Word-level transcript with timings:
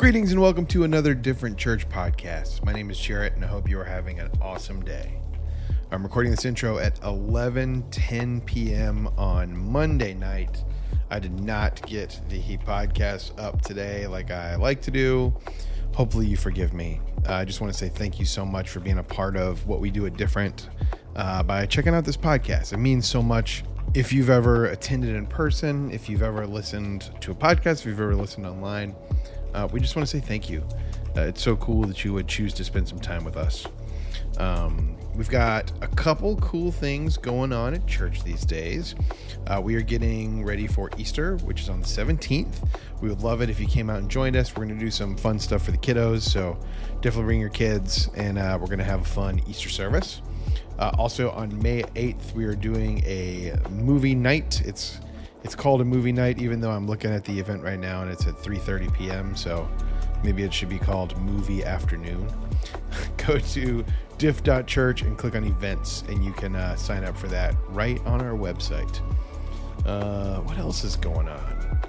Greetings 0.00 0.32
and 0.32 0.40
welcome 0.40 0.64
to 0.68 0.84
another 0.84 1.12
Different 1.12 1.58
Church 1.58 1.86
podcast. 1.86 2.64
My 2.64 2.72
name 2.72 2.88
is 2.88 2.98
Jarrett 2.98 3.34
and 3.34 3.44
I 3.44 3.48
hope 3.48 3.68
you 3.68 3.78
are 3.78 3.84
having 3.84 4.18
an 4.18 4.30
awesome 4.40 4.82
day. 4.82 5.12
I'm 5.90 6.02
recording 6.02 6.30
this 6.30 6.46
intro 6.46 6.78
at 6.78 6.98
11:10 7.02 8.46
p.m. 8.46 9.08
on 9.18 9.54
Monday 9.54 10.14
night. 10.14 10.64
I 11.10 11.18
did 11.18 11.38
not 11.38 11.86
get 11.86 12.18
the 12.30 12.40
podcast 12.56 13.38
up 13.38 13.60
today 13.60 14.06
like 14.06 14.30
I 14.30 14.56
like 14.56 14.80
to 14.82 14.90
do. 14.90 15.34
Hopefully 15.94 16.26
you 16.26 16.38
forgive 16.38 16.72
me. 16.72 16.98
Uh, 17.28 17.34
I 17.34 17.44
just 17.44 17.60
want 17.60 17.70
to 17.70 17.78
say 17.78 17.90
thank 17.90 18.18
you 18.18 18.24
so 18.24 18.46
much 18.46 18.70
for 18.70 18.80
being 18.80 19.00
a 19.00 19.04
part 19.04 19.36
of 19.36 19.66
what 19.66 19.80
we 19.80 19.90
do 19.90 20.06
at 20.06 20.16
Different 20.16 20.70
uh, 21.14 21.42
by 21.42 21.66
checking 21.66 21.94
out 21.94 22.06
this 22.06 22.16
podcast. 22.16 22.72
It 22.72 22.78
means 22.78 23.06
so 23.06 23.22
much. 23.22 23.64
If 23.92 24.14
you've 24.14 24.30
ever 24.30 24.66
attended 24.66 25.14
in 25.14 25.26
person, 25.26 25.90
if 25.90 26.08
you've 26.08 26.22
ever 26.22 26.46
listened 26.46 27.10
to 27.20 27.32
a 27.32 27.34
podcast, 27.34 27.80
if 27.80 27.86
you've 27.86 28.00
ever 28.00 28.16
listened 28.16 28.46
online, 28.46 28.94
uh, 29.54 29.68
we 29.72 29.80
just 29.80 29.96
want 29.96 30.08
to 30.08 30.18
say 30.18 30.24
thank 30.24 30.48
you. 30.48 30.62
Uh, 31.16 31.22
it's 31.22 31.42
so 31.42 31.56
cool 31.56 31.82
that 31.84 32.04
you 32.04 32.12
would 32.12 32.28
choose 32.28 32.54
to 32.54 32.64
spend 32.64 32.88
some 32.88 33.00
time 33.00 33.24
with 33.24 33.36
us. 33.36 33.66
Um, 34.38 34.96
we've 35.14 35.28
got 35.28 35.70
a 35.82 35.88
couple 35.88 36.36
cool 36.36 36.70
things 36.70 37.16
going 37.16 37.52
on 37.52 37.74
at 37.74 37.86
church 37.86 38.22
these 38.22 38.44
days. 38.44 38.94
Uh, 39.46 39.60
we 39.62 39.74
are 39.74 39.82
getting 39.82 40.44
ready 40.44 40.66
for 40.66 40.90
Easter, 40.96 41.36
which 41.38 41.62
is 41.62 41.68
on 41.68 41.80
the 41.80 41.86
17th. 41.86 42.66
We 43.02 43.08
would 43.08 43.22
love 43.22 43.42
it 43.42 43.50
if 43.50 43.58
you 43.58 43.66
came 43.66 43.90
out 43.90 43.98
and 43.98 44.10
joined 44.10 44.36
us. 44.36 44.54
We're 44.56 44.66
going 44.66 44.78
to 44.78 44.84
do 44.84 44.90
some 44.90 45.16
fun 45.16 45.38
stuff 45.38 45.64
for 45.64 45.72
the 45.72 45.78
kiddos, 45.78 46.22
so 46.22 46.58
definitely 47.00 47.24
bring 47.24 47.40
your 47.40 47.50
kids, 47.50 48.08
and 48.14 48.38
uh, 48.38 48.56
we're 48.60 48.66
going 48.66 48.78
to 48.78 48.84
have 48.84 49.02
a 49.02 49.04
fun 49.04 49.40
Easter 49.48 49.68
service. 49.68 50.22
Uh, 50.78 50.92
also 50.96 51.30
on 51.32 51.60
May 51.60 51.82
8th, 51.82 52.32
we 52.32 52.44
are 52.46 52.54
doing 52.54 53.02
a 53.04 53.54
movie 53.70 54.14
night. 54.14 54.62
It's 54.64 55.00
it's 55.42 55.54
called 55.54 55.80
a 55.80 55.84
movie 55.84 56.12
night, 56.12 56.38
even 56.40 56.60
though 56.60 56.70
I'm 56.70 56.86
looking 56.86 57.12
at 57.12 57.24
the 57.24 57.38
event 57.38 57.62
right 57.62 57.78
now 57.78 58.02
and 58.02 58.10
it's 58.10 58.26
at 58.26 58.36
3:30 58.36 58.92
p.m. 58.94 59.36
So 59.36 59.68
maybe 60.22 60.42
it 60.42 60.52
should 60.52 60.68
be 60.68 60.78
called 60.78 61.18
movie 61.20 61.64
afternoon. 61.64 62.28
Go 63.16 63.38
to 63.38 63.84
diff.church 64.18 65.02
and 65.02 65.16
click 65.16 65.34
on 65.34 65.44
events, 65.44 66.04
and 66.08 66.24
you 66.24 66.32
can 66.32 66.54
uh, 66.54 66.76
sign 66.76 67.04
up 67.04 67.16
for 67.16 67.28
that 67.28 67.54
right 67.68 68.04
on 68.06 68.20
our 68.20 68.36
website. 68.36 69.00
Uh, 69.86 70.40
what 70.40 70.58
else 70.58 70.84
is 70.84 70.96
going 70.96 71.28
on? 71.28 71.80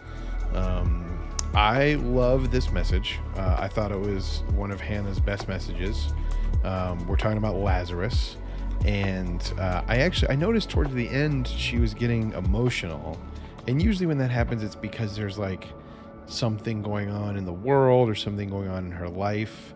Um, 0.54 1.20
I 1.54 1.96
love 1.96 2.52
this 2.52 2.72
message. 2.72 3.20
Uh, 3.36 3.58
I 3.60 3.68
thought 3.68 3.92
it 3.92 4.00
was 4.00 4.44
one 4.54 4.72
of 4.72 4.80
Hannah's 4.80 5.20
best 5.20 5.50
messages. 5.50 6.14
Um, 6.64 7.06
we're 7.06 7.18
talking 7.18 7.38
about 7.38 7.56
Lazarus, 7.56 8.38
and 8.86 9.54
uh, 9.60 9.84
I 9.88 9.98
actually 9.98 10.32
I 10.32 10.36
noticed 10.36 10.70
towards 10.70 10.94
the 10.94 11.10
end 11.10 11.48
she 11.48 11.80
was 11.80 11.94
getting 11.94 12.32
emotional 12.34 13.20
and 13.68 13.82
usually 13.82 14.06
when 14.06 14.18
that 14.20 14.32
happens, 14.32 14.64
it's 14.64 14.76
because 14.76 15.16
there's 15.16 15.38
like 15.38 15.68
something 16.28 16.82
going 16.82 17.10
on 17.10 17.38
in 17.38 17.46
the 17.46 17.54
world 17.54 18.10
or 18.10 18.16
something 18.16 18.50
going 18.50 18.70
on 18.70 18.86
in 18.86 18.92
her 18.92 19.10
life. 19.10 19.74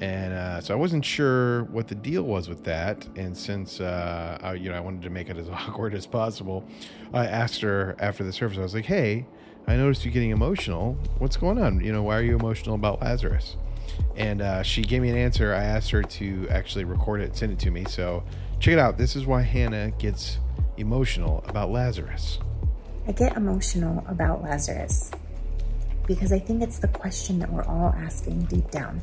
And 0.00 0.32
uh, 0.32 0.60
so 0.60 0.74
I 0.74 0.76
wasn't 0.76 1.04
sure 1.04 1.64
what 1.64 1.88
the 1.88 1.94
deal 1.94 2.24
was 2.24 2.48
with 2.48 2.64
that. 2.64 3.06
And 3.16 3.36
since 3.36 3.80
uh, 3.80 4.38
I, 4.42 4.54
you 4.54 4.68
know 4.70 4.76
I 4.76 4.80
wanted 4.80 5.02
to 5.02 5.10
make 5.10 5.30
it 5.30 5.36
as 5.36 5.48
awkward 5.50 5.94
as 5.94 6.06
possible, 6.06 6.64
I 7.12 7.26
asked 7.26 7.60
her 7.62 7.96
after 7.98 8.24
the 8.24 8.32
service. 8.32 8.58
I 8.58 8.62
was 8.62 8.74
like, 8.74 8.86
"Hey, 8.86 9.26
I 9.66 9.76
noticed 9.76 10.04
you 10.04 10.10
getting 10.10 10.30
emotional. 10.30 10.98
What's 11.18 11.36
going 11.36 11.58
on? 11.58 11.80
You 11.80 11.92
know, 11.92 12.02
why 12.02 12.18
are 12.18 12.22
you 12.22 12.34
emotional 12.34 12.74
about 12.74 13.00
Lazarus?" 13.00 13.56
And 14.16 14.42
uh, 14.42 14.62
she 14.62 14.82
gave 14.82 15.02
me 15.02 15.10
an 15.10 15.16
answer. 15.16 15.54
I 15.54 15.62
asked 15.62 15.90
her 15.90 16.02
to 16.02 16.48
actually 16.50 16.84
record 16.84 17.20
it, 17.20 17.36
send 17.36 17.52
it 17.52 17.58
to 17.60 17.70
me. 17.70 17.84
So 17.88 18.24
check 18.58 18.72
it 18.72 18.78
out. 18.78 18.98
This 18.98 19.14
is 19.14 19.26
why 19.26 19.42
Hannah 19.42 19.92
gets 19.92 20.38
emotional 20.76 21.44
about 21.46 21.70
Lazarus. 21.70 22.38
I 23.06 23.12
get 23.12 23.36
emotional 23.36 24.04
about 24.08 24.42
Lazarus 24.42 25.10
because 26.06 26.32
I 26.32 26.38
think 26.38 26.62
it's 26.62 26.78
the 26.78 26.88
question 26.88 27.38
that 27.38 27.52
we're 27.52 27.64
all 27.64 27.92
asking 27.96 28.44
deep 28.44 28.70
down. 28.70 29.02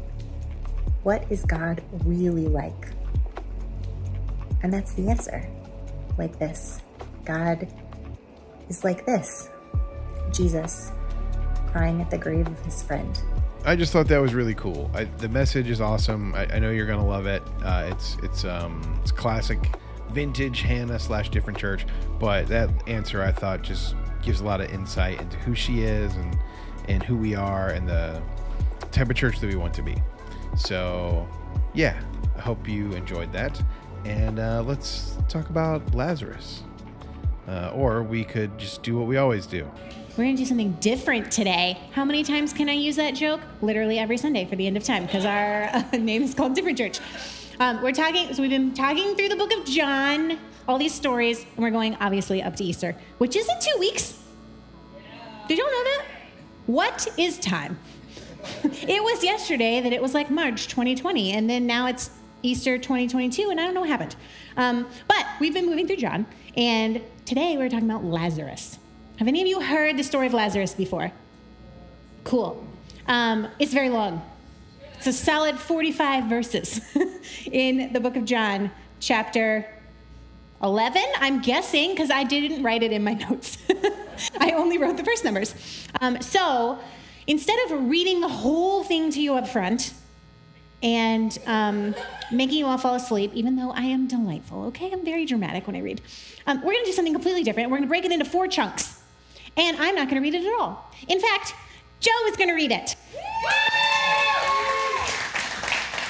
What 1.03 1.25
is 1.29 1.43
God 1.45 1.83
really 2.03 2.47
like? 2.47 2.93
And 4.63 4.73
that's 4.73 4.93
the 4.93 5.09
answer. 5.09 5.47
Like 6.17 6.37
this. 6.39 6.81
God 7.25 7.67
is 8.69 8.83
like 8.83 9.05
this. 9.05 9.49
Jesus 10.31 10.91
crying 11.67 12.01
at 12.01 12.09
the 12.09 12.17
grave 12.17 12.47
of 12.47 12.59
his 12.65 12.81
friend. 12.83 13.21
I 13.63 13.75
just 13.75 13.93
thought 13.93 14.07
that 14.07 14.17
was 14.19 14.33
really 14.33 14.55
cool. 14.55 14.89
I, 14.93 15.03
the 15.05 15.29
message 15.29 15.69
is 15.69 15.79
awesome. 15.79 16.33
I, 16.33 16.47
I 16.55 16.59
know 16.59 16.71
you're 16.71 16.87
gonna 16.87 17.05
love 17.05 17.27
it. 17.27 17.43
Uh, 17.63 17.89
it's 17.91 18.17
it's 18.23 18.45
um 18.45 18.99
it's 19.01 19.11
classic 19.11 19.59
vintage 20.11 20.61
Hannah 20.61 20.99
slash 20.99 21.29
different 21.29 21.57
church. 21.57 21.85
But 22.19 22.47
that 22.47 22.69
answer 22.87 23.21
I 23.21 23.31
thought 23.31 23.61
just 23.61 23.95
gives 24.21 24.41
a 24.41 24.43
lot 24.43 24.61
of 24.61 24.71
insight 24.71 25.19
into 25.19 25.37
who 25.37 25.55
she 25.55 25.81
is 25.81 26.15
and 26.15 26.37
and 26.87 27.03
who 27.03 27.15
we 27.15 27.35
are 27.35 27.69
and 27.69 27.87
the 27.87 28.21
type 28.91 29.09
of 29.09 29.15
church 29.15 29.39
that 29.39 29.47
we 29.47 29.55
want 29.55 29.73
to 29.75 29.81
be. 29.81 29.95
So 30.57 31.27
yeah, 31.73 32.01
I 32.37 32.41
hope 32.41 32.67
you 32.67 32.91
enjoyed 32.93 33.31
that. 33.33 33.61
And 34.05 34.39
uh, 34.39 34.63
let's 34.65 35.17
talk 35.29 35.49
about 35.49 35.93
Lazarus. 35.93 36.63
Uh, 37.47 37.71
or 37.73 38.03
we 38.03 38.23
could 38.23 38.57
just 38.57 38.83
do 38.83 38.97
what 38.97 39.07
we 39.07 39.17
always 39.17 39.45
do. 39.45 39.69
We're 40.17 40.25
going 40.25 40.35
to 40.35 40.41
do 40.41 40.45
something 40.45 40.73
different 40.81 41.31
today. 41.31 41.77
How 41.93 42.03
many 42.03 42.25
times 42.25 42.51
can 42.51 42.67
I 42.67 42.73
use 42.73 42.97
that 42.97 43.15
joke? 43.15 43.39
Literally 43.61 43.97
every 43.97 44.17
Sunday 44.17 44.43
for 44.43 44.57
the 44.57 44.67
end 44.67 44.75
of 44.75 44.83
time 44.83 45.05
because 45.05 45.23
our 45.23 45.63
uh, 45.73 45.83
name 45.97 46.21
is 46.21 46.33
called 46.33 46.53
Different 46.53 46.77
Church. 46.77 46.99
Um, 47.61 47.81
we're 47.81 47.93
talking, 47.93 48.33
so 48.33 48.41
we've 48.41 48.51
been 48.51 48.73
talking 48.73 49.15
through 49.15 49.29
the 49.29 49.37
book 49.37 49.53
of 49.53 49.63
John, 49.63 50.37
all 50.67 50.77
these 50.77 50.93
stories, 50.93 51.45
and 51.55 51.59
we're 51.59 51.71
going 51.71 51.95
obviously 52.01 52.43
up 52.43 52.57
to 52.57 52.63
Easter, 52.63 52.93
which 53.19 53.37
is 53.37 53.47
in 53.47 53.55
two 53.61 53.79
weeks. 53.79 54.21
Did 55.47 55.57
y'all 55.57 55.67
know 55.67 55.83
that? 55.83 56.05
What 56.65 57.07
is 57.17 57.39
time? 57.39 57.79
it 58.63 59.01
was 59.01 59.23
yesterday 59.23 59.79
that 59.79 59.93
it 59.93 60.01
was 60.01 60.13
like 60.13 60.29
March 60.29 60.67
2020, 60.67 61.31
and 61.31 61.49
then 61.49 61.65
now 61.65 61.87
it's 61.87 62.09
Easter 62.43 62.77
2022, 62.77 63.49
and 63.49 63.61
I 63.61 63.63
don't 63.63 63.73
know 63.73 63.81
what 63.81 63.89
happened. 63.89 64.17
Um, 64.57 64.89
but 65.07 65.25
we've 65.39 65.53
been 65.53 65.67
moving 65.67 65.87
through 65.87 65.97
John, 65.97 66.25
and 66.57 67.01
today 67.23 67.55
we're 67.55 67.69
talking 67.69 67.89
about 67.89 68.03
Lazarus. 68.03 68.77
Have 69.21 69.27
any 69.27 69.39
of 69.43 69.47
you 69.47 69.61
heard 69.61 69.97
the 69.97 70.03
story 70.03 70.25
of 70.25 70.33
Lazarus 70.33 70.73
before? 70.73 71.11
Cool. 72.23 72.65
Um, 73.05 73.47
it's 73.59 73.71
very 73.71 73.89
long. 73.89 74.23
It's 74.95 75.05
a 75.05 75.13
solid 75.13 75.59
45 75.59 76.23
verses 76.23 76.81
in 77.51 77.93
the 77.93 77.99
book 77.99 78.15
of 78.15 78.25
John, 78.25 78.71
chapter 78.99 79.71
11, 80.63 81.03
I'm 81.19 81.39
guessing, 81.39 81.91
because 81.91 82.09
I 82.09 82.23
didn't 82.23 82.63
write 82.63 82.81
it 82.81 82.91
in 82.91 83.03
my 83.03 83.13
notes. 83.29 83.59
I 84.39 84.53
only 84.53 84.79
wrote 84.79 84.97
the 84.97 85.03
first 85.03 85.23
numbers. 85.23 85.53
Um, 86.01 86.19
so 86.19 86.79
instead 87.27 87.59
of 87.69 87.91
reading 87.91 88.21
the 88.21 88.27
whole 88.27 88.83
thing 88.83 89.11
to 89.11 89.21
you 89.21 89.35
up 89.35 89.47
front 89.47 89.93
and 90.81 91.37
um, 91.45 91.93
making 92.31 92.57
you 92.57 92.65
all 92.65 92.79
fall 92.79 92.95
asleep, 92.95 93.33
even 93.35 93.55
though 93.55 93.69
I 93.69 93.83
am 93.83 94.07
delightful, 94.07 94.63
okay? 94.69 94.89
I'm 94.91 95.05
very 95.05 95.27
dramatic 95.27 95.67
when 95.67 95.75
I 95.75 95.81
read. 95.81 96.01
Um, 96.47 96.57
we're 96.63 96.73
going 96.73 96.85
to 96.85 96.89
do 96.89 96.95
something 96.95 97.13
completely 97.13 97.43
different. 97.43 97.69
We're 97.69 97.77
going 97.77 97.87
to 97.87 97.87
break 97.87 98.03
it 98.03 98.11
into 98.11 98.25
four 98.25 98.47
chunks. 98.47 98.97
And 99.57 99.77
I'm 99.77 99.95
not 99.95 100.09
going 100.09 100.21
to 100.21 100.21
read 100.21 100.35
it 100.35 100.45
at 100.45 100.59
all. 100.59 100.91
In 101.07 101.19
fact, 101.19 101.53
Joe 101.99 102.11
is 102.27 102.37
going 102.37 102.49
to 102.49 102.55
read 102.55 102.71
it. 102.71 102.95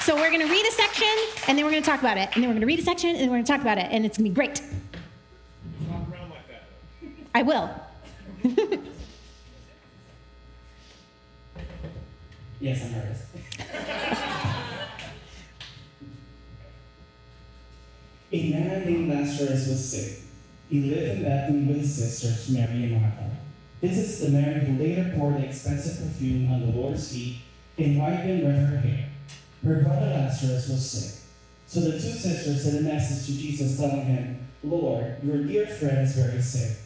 So 0.02 0.16
we're 0.16 0.30
going 0.30 0.40
to 0.40 0.50
read 0.50 0.66
a 0.66 0.72
section, 0.72 1.06
and 1.46 1.56
then 1.56 1.64
we're 1.64 1.70
going 1.70 1.82
to 1.82 1.88
talk 1.88 2.00
about 2.00 2.18
it, 2.18 2.28
and 2.34 2.42
then 2.42 2.50
we're 2.50 2.54
going 2.54 2.62
to 2.62 2.66
read 2.66 2.80
a 2.80 2.82
section, 2.82 3.10
and 3.10 3.20
then 3.20 3.28
we're 3.30 3.36
going 3.36 3.44
to 3.44 3.52
talk 3.52 3.60
about 3.60 3.78
it, 3.78 3.86
and 3.90 4.04
it's 4.04 4.18
going 4.18 4.24
to 4.24 4.30
be 4.30 4.34
great. 4.34 4.60
I 7.34 7.42
will. 7.42 7.70
yes, 12.60 12.84
I'm 12.84 12.92
nervous. 12.92 13.22
a 18.32 18.50
man 18.50 18.84
named 18.84 19.10
Lazarus 19.10 19.68
was 19.68 19.88
sick. 19.88 20.21
He 20.72 20.80
lived 20.80 21.18
in 21.18 21.22
Bethany 21.24 21.66
with 21.66 21.82
his 21.82 21.94
sisters, 21.94 22.48
Mary 22.48 22.84
and 22.84 22.92
Martha. 22.92 23.30
This 23.82 23.98
is 23.98 24.20
the 24.20 24.30
Mary 24.30 24.64
who 24.64 24.82
later 24.82 25.12
poured 25.14 25.36
the 25.36 25.44
expensive 25.44 26.02
perfume 26.02 26.50
on 26.50 26.60
the 26.62 26.72
Lord's 26.72 27.12
feet 27.12 27.40
and 27.76 27.98
wiped 27.98 28.26
them 28.26 28.42
with 28.42 28.56
her 28.56 28.78
hair. 28.78 29.10
Her 29.62 29.82
brother 29.82 30.06
Lazarus 30.06 30.70
was 30.70 30.90
sick. 30.90 31.20
So 31.66 31.80
the 31.80 31.92
two 31.92 31.98
sisters 31.98 32.64
sent 32.64 32.78
a 32.78 32.80
message 32.80 33.26
to 33.26 33.38
Jesus 33.38 33.78
telling 33.78 34.06
him, 34.06 34.48
Lord, 34.64 35.22
your 35.22 35.44
dear 35.44 35.66
friend 35.66 35.98
is 35.98 36.16
very 36.16 36.40
sick. 36.40 36.78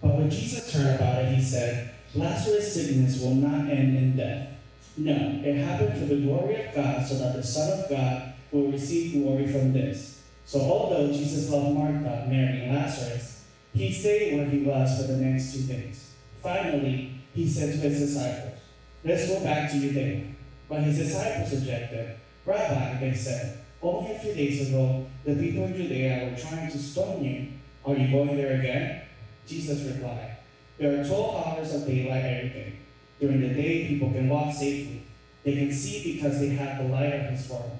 But 0.00 0.14
when 0.14 0.30
Jesus 0.30 0.72
heard 0.72 0.94
about 0.94 1.24
it, 1.24 1.34
he 1.34 1.42
said, 1.42 1.92
Lazarus' 2.14 2.72
sickness 2.72 3.20
will 3.20 3.34
not 3.34 3.68
end 3.68 3.96
in 3.96 4.16
death. 4.16 4.48
No, 4.96 5.40
it 5.42 5.56
happened 5.56 5.98
for 5.98 6.06
the 6.06 6.20
glory 6.20 6.66
of 6.66 6.72
God, 6.72 7.04
so 7.04 7.18
that 7.18 7.34
the 7.34 7.42
Son 7.42 7.80
of 7.80 7.90
God 7.90 8.34
will 8.52 8.70
receive 8.70 9.20
glory 9.20 9.48
from 9.48 9.72
this. 9.72 10.13
So 10.44 10.60
although 10.60 11.12
Jesus 11.12 11.50
loved 11.50 11.76
Martha, 11.76 12.26
Mary, 12.28 12.64
and 12.64 12.74
Lazarus, 12.74 13.44
he 13.72 13.92
stayed 13.92 14.36
where 14.36 14.46
he 14.46 14.58
was 14.58 15.00
for 15.00 15.12
the 15.12 15.16
next 15.16 15.52
two 15.52 15.62
days. 15.62 16.12
Finally, 16.42 17.20
he 17.34 17.48
said 17.48 17.72
to 17.72 17.80
his 17.88 17.98
disciples, 18.00 18.60
Let's 19.04 19.28
go 19.28 19.42
back 19.42 19.70
to 19.70 19.80
Judea. 19.80 20.26
But 20.68 20.82
his 20.82 20.98
disciples 20.98 21.52
objected. 21.52 22.16
Rabbi, 22.46 23.00
they 23.00 23.14
said, 23.14 23.58
only 23.82 24.12
a 24.12 24.18
few 24.18 24.34
days 24.34 24.68
ago, 24.68 25.06
the 25.24 25.34
people 25.34 25.64
in 25.64 25.76
Judea 25.76 26.30
were 26.30 26.40
trying 26.40 26.70
to 26.70 26.78
stone 26.78 27.22
you. 27.22 27.48
Are 27.84 27.94
you 27.94 28.10
going 28.10 28.36
there 28.36 28.58
again? 28.58 29.02
Jesus 29.46 29.82
replied, 29.82 30.36
There 30.78 31.00
are 31.00 31.04
12 31.04 31.46
hours 31.46 31.74
of 31.74 31.86
daylight 31.86 32.24
every 32.24 32.48
day. 32.48 32.72
During 33.20 33.42
the 33.42 33.48
day, 33.48 33.86
people 33.88 34.10
can 34.10 34.28
walk 34.28 34.54
safely, 34.54 35.02
They 35.44 35.54
can 35.54 35.72
see 35.72 36.14
because 36.14 36.40
they 36.40 36.48
have 36.50 36.78
the 36.78 36.88
light 36.88 37.12
of 37.12 37.30
his 37.30 37.48
world. 37.48 37.78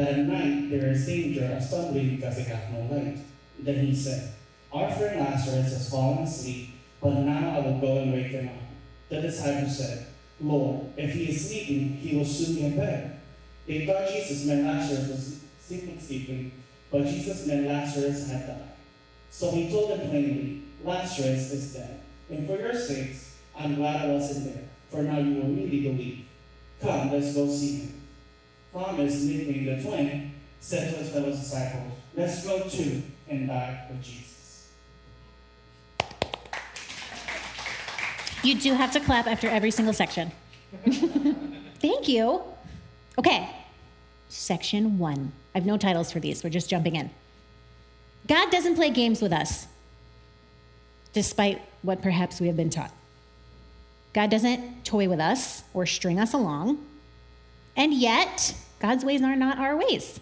But 0.00 0.08
at 0.08 0.18
night 0.20 0.70
there 0.70 0.88
is 0.92 1.04
danger 1.04 1.44
of 1.54 1.62
stumbling 1.62 2.16
because 2.16 2.36
they 2.36 2.44
have 2.44 2.72
no 2.72 2.88
light. 2.90 3.18
Then 3.58 3.84
he 3.84 3.94
said, 3.94 4.32
Our 4.72 4.90
friend 4.90 5.20
Lazarus 5.20 5.74
has 5.74 5.90
fallen 5.90 6.20
asleep, 6.20 6.70
but 7.02 7.16
now 7.16 7.56
I 7.56 7.58
will 7.60 7.78
go 7.78 7.98
and 7.98 8.14
wake 8.14 8.28
him 8.28 8.48
up. 8.48 8.54
The 9.10 9.20
disciples 9.20 9.76
said, 9.76 10.06
Lord, 10.40 10.86
if 10.96 11.12
he 11.12 11.24
is 11.24 11.46
sleeping, 11.46 11.96
he 11.96 12.16
will 12.16 12.24
soon 12.24 12.56
get 12.56 12.78
better. 12.78 13.12
They 13.66 13.84
thought 13.84 14.08
Jesus 14.08 14.46
meant 14.46 14.64
Lazarus 14.64 15.08
was 15.08 15.40
sleeping, 15.60 16.00
sleeping, 16.00 16.52
but 16.90 17.04
Jesus 17.04 17.46
meant 17.46 17.66
Lazarus 17.66 18.30
had 18.30 18.46
died. 18.46 18.72
So 19.28 19.50
he 19.50 19.70
told 19.70 19.90
them 19.90 20.08
plainly, 20.08 20.62
Lazarus 20.82 21.52
is 21.52 21.74
dead. 21.74 22.00
And 22.30 22.46
for 22.46 22.56
your 22.56 22.74
sakes, 22.74 23.36
I'm 23.54 23.74
glad 23.74 24.08
I 24.08 24.14
wasn't 24.14 24.54
there, 24.54 24.64
for 24.90 25.02
now 25.02 25.18
you 25.18 25.42
will 25.42 25.50
really 25.50 25.82
believe. 25.82 26.24
Come, 26.80 27.12
let's 27.12 27.34
go 27.34 27.46
see 27.46 27.80
him. 27.80 27.99
Thomas, 28.72 29.22
nicknamed 29.22 29.68
the 29.68 29.82
twin, 29.82 30.32
said 30.60 30.92
to 30.92 30.98
his 30.98 31.10
fellow 31.10 31.30
disciples, 31.30 31.92
Let's 32.14 32.46
go 32.46 32.68
too 32.68 33.02
and 33.28 33.48
die 33.48 33.86
with 33.90 34.02
Jesus. 34.02 34.68
You 38.42 38.58
do 38.58 38.74
have 38.74 38.92
to 38.92 39.00
clap 39.00 39.26
after 39.26 39.48
every 39.48 39.70
single 39.70 39.92
section. 39.92 40.32
Thank 41.80 42.08
you. 42.08 42.42
Okay, 43.18 43.48
section 44.28 44.98
one. 44.98 45.32
I 45.54 45.58
have 45.58 45.66
no 45.66 45.76
titles 45.76 46.12
for 46.12 46.20
these, 46.20 46.42
we're 46.42 46.50
just 46.50 46.70
jumping 46.70 46.96
in. 46.96 47.10
God 48.26 48.50
doesn't 48.50 48.76
play 48.76 48.90
games 48.90 49.20
with 49.20 49.32
us, 49.32 49.66
despite 51.12 51.60
what 51.82 52.02
perhaps 52.02 52.40
we 52.40 52.46
have 52.46 52.56
been 52.56 52.70
taught. 52.70 52.92
God 54.12 54.30
doesn't 54.30 54.84
toy 54.84 55.08
with 55.08 55.20
us 55.20 55.64
or 55.74 55.86
string 55.86 56.18
us 56.18 56.32
along. 56.32 56.84
And 57.80 57.94
yet, 57.94 58.54
God's 58.78 59.06
ways 59.06 59.22
are 59.22 59.34
not 59.34 59.56
our 59.56 59.74
ways. 59.74 60.20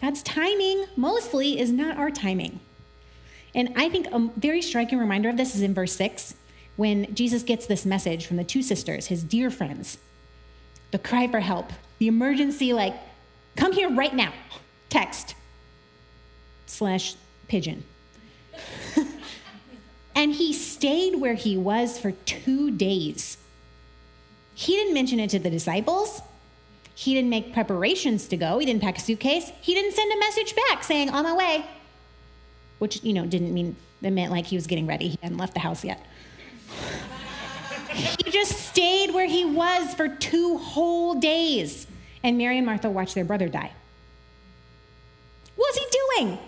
God's 0.00 0.20
timing 0.24 0.86
mostly 0.96 1.60
is 1.60 1.70
not 1.70 1.96
our 1.96 2.10
timing. 2.10 2.58
And 3.54 3.72
I 3.76 3.88
think 3.88 4.08
a 4.10 4.28
very 4.36 4.60
striking 4.60 4.98
reminder 4.98 5.28
of 5.28 5.36
this 5.36 5.54
is 5.54 5.62
in 5.62 5.74
verse 5.74 5.92
6 5.92 6.34
when 6.74 7.14
Jesus 7.14 7.44
gets 7.44 7.66
this 7.66 7.86
message 7.86 8.26
from 8.26 8.36
the 8.36 8.42
two 8.42 8.64
sisters, 8.64 9.06
his 9.06 9.22
dear 9.22 9.48
friends. 9.48 9.98
The 10.90 10.98
cry 10.98 11.28
for 11.28 11.38
help, 11.38 11.70
the 12.00 12.08
emergency, 12.08 12.72
like, 12.72 12.96
come 13.54 13.70
here 13.70 13.88
right 13.88 14.12
now, 14.12 14.32
text 14.88 15.36
slash 16.66 17.14
pigeon. 17.46 17.84
and 20.16 20.32
he 20.32 20.52
stayed 20.52 21.20
where 21.20 21.34
he 21.34 21.56
was 21.56 21.96
for 21.96 22.10
two 22.10 22.72
days. 22.72 23.38
He 24.56 24.72
didn't 24.72 24.94
mention 24.94 25.20
it 25.20 25.30
to 25.30 25.38
the 25.38 25.48
disciples. 25.48 26.22
He 26.98 27.12
didn't 27.12 27.28
make 27.28 27.52
preparations 27.52 28.26
to 28.28 28.38
go. 28.38 28.58
He 28.58 28.64
didn't 28.64 28.80
pack 28.80 28.96
a 28.96 29.00
suitcase. 29.02 29.52
He 29.60 29.74
didn't 29.74 29.92
send 29.92 30.10
a 30.10 30.18
message 30.18 30.56
back 30.56 30.82
saying, 30.82 31.10
on 31.10 31.24
my 31.24 31.34
way, 31.34 31.66
which, 32.78 33.04
you 33.04 33.12
know, 33.12 33.26
didn't 33.26 33.52
mean, 33.52 33.76
it 34.00 34.10
meant 34.10 34.32
like 34.32 34.46
he 34.46 34.56
was 34.56 34.66
getting 34.66 34.86
ready. 34.86 35.08
He 35.08 35.18
hadn't 35.22 35.36
left 35.36 35.52
the 35.52 35.60
house 35.60 35.84
yet. 35.84 36.00
he 37.92 38.30
just 38.30 38.52
stayed 38.52 39.12
where 39.12 39.26
he 39.26 39.44
was 39.44 39.92
for 39.92 40.08
two 40.08 40.56
whole 40.56 41.20
days. 41.20 41.86
And 42.22 42.38
Mary 42.38 42.56
and 42.56 42.64
Martha 42.64 42.88
watched 42.88 43.14
their 43.14 43.26
brother 43.26 43.50
die. 43.50 43.72
What 45.54 45.74
was 45.74 45.76
he 45.76 45.98
doing? 46.22 46.38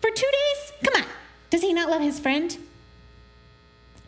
For 0.00 0.08
two 0.08 0.30
days? 0.32 0.72
Come 0.82 1.02
on. 1.02 1.08
Does 1.50 1.60
he 1.60 1.74
not 1.74 1.90
love 1.90 2.00
his 2.00 2.18
friend? 2.18 2.56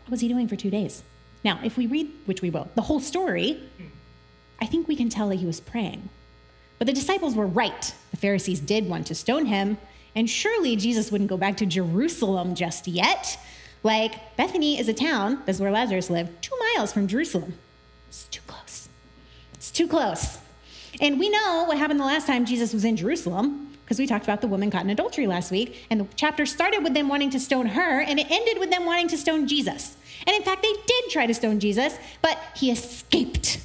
What 0.05 0.11
was 0.11 0.21
he 0.21 0.29
doing 0.29 0.49
for 0.49 0.57
two 0.57 0.71
days? 0.71 1.03
Now, 1.45 1.61
if 1.63 1.77
we 1.77 1.87
read, 1.87 2.11
which 2.25 2.41
we 2.41 2.49
will, 2.49 2.71
the 2.77 2.83
whole 2.83 3.01
story, 3.01 3.63
I 4.61 4.67
think 4.67 4.89
we 4.89 4.97
can 4.97 5.09
tell 5.09 5.29
that 5.29 5.37
he 5.37 5.47
was 5.47 5.61
praying. 5.61 6.09
But 6.79 6.87
the 6.87 6.93
disciples 6.93 7.35
were 7.35 7.47
right. 7.47 7.95
The 8.11 8.17
Pharisees 8.17 8.61
did 8.61 8.89
want 8.89 9.07
to 9.09 9.15
stone 9.15 9.47
him, 9.47 9.79
and 10.15 10.29
surely 10.29 10.77
Jesus 10.77 11.11
wouldn't 11.11 11.31
go 11.31 11.37
back 11.37 11.57
to 11.59 11.67
Jerusalem 11.67 12.55
just 12.55 12.89
yet. 12.89 13.39
Like, 13.83 14.37
Bethany 14.37 14.79
is 14.79 14.89
a 14.89 14.95
town, 14.95 15.43
that's 15.45 15.61
where 15.61 15.71
Lazarus 15.71 16.09
lived, 16.11 16.43
two 16.43 16.57
miles 16.75 16.93
from 16.93 17.07
Jerusalem. 17.07 17.55
It's 18.09 18.25
too 18.25 18.41
close. 18.47 18.89
It's 19.55 19.71
too 19.71 19.87
close. 19.87 20.39
And 21.01 21.19
we 21.19 21.29
know 21.29 21.65
what 21.67 21.77
happened 21.79 22.01
the 22.01 22.05
last 22.05 22.27
time 22.27 22.47
Jesus 22.47 22.73
was 22.73 22.85
in 22.85 22.97
Jerusalem, 22.97 23.77
because 23.85 23.99
we 23.99 24.07
talked 24.07 24.25
about 24.25 24.41
the 24.41 24.47
woman 24.47 24.71
caught 24.71 24.85
in 24.85 24.91
adultery 24.91 25.27
last 25.27 25.51
week. 25.51 25.87
And 25.91 26.01
the 26.01 26.07
chapter 26.17 26.47
started 26.47 26.83
with 26.83 26.95
them 26.95 27.09
wanting 27.09 27.31
to 27.31 27.41
stone 27.41 27.67
her, 27.67 28.01
and 28.01 28.19
it 28.19 28.27
ended 28.31 28.59
with 28.59 28.71
them 28.71 28.87
wanting 28.87 29.09
to 29.09 29.19
stone 29.19 29.47
Jesus. 29.47 29.97
And 30.27 30.35
in 30.35 30.43
fact, 30.43 30.63
they 30.63 30.73
did 30.73 31.11
try 31.11 31.27
to 31.27 31.35
stone 31.35 31.61
Jesus, 31.61 31.99
but 32.23 32.39
he 32.57 32.71
escaped. 32.71 33.59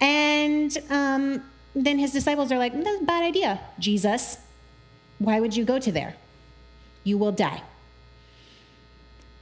And 0.00 0.76
um, 0.90 1.42
then 1.74 1.98
his 1.98 2.12
disciples 2.12 2.52
are 2.52 2.58
like, 2.58 2.72
that's 2.72 3.00
a 3.00 3.04
bad 3.04 3.22
idea, 3.22 3.60
Jesus. 3.78 4.38
Why 5.18 5.40
would 5.40 5.56
you 5.56 5.64
go 5.64 5.78
to 5.78 5.90
there? 5.90 6.14
You 7.04 7.18
will 7.18 7.32
die. 7.32 7.62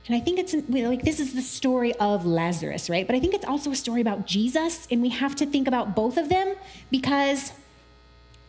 And 0.06 0.14
I 0.14 0.20
think 0.20 0.38
it's 0.38 0.54
like 0.68 1.02
this 1.02 1.18
is 1.18 1.34
the 1.34 1.42
story 1.42 1.92
of 1.94 2.24
Lazarus, 2.24 2.88
right? 2.88 3.06
But 3.06 3.16
I 3.16 3.20
think 3.20 3.34
it's 3.34 3.44
also 3.44 3.72
a 3.72 3.76
story 3.76 4.00
about 4.00 4.26
Jesus, 4.26 4.86
and 4.90 5.02
we 5.02 5.08
have 5.08 5.34
to 5.36 5.46
think 5.46 5.66
about 5.66 5.96
both 5.96 6.16
of 6.16 6.28
them 6.28 6.54
because 6.92 7.52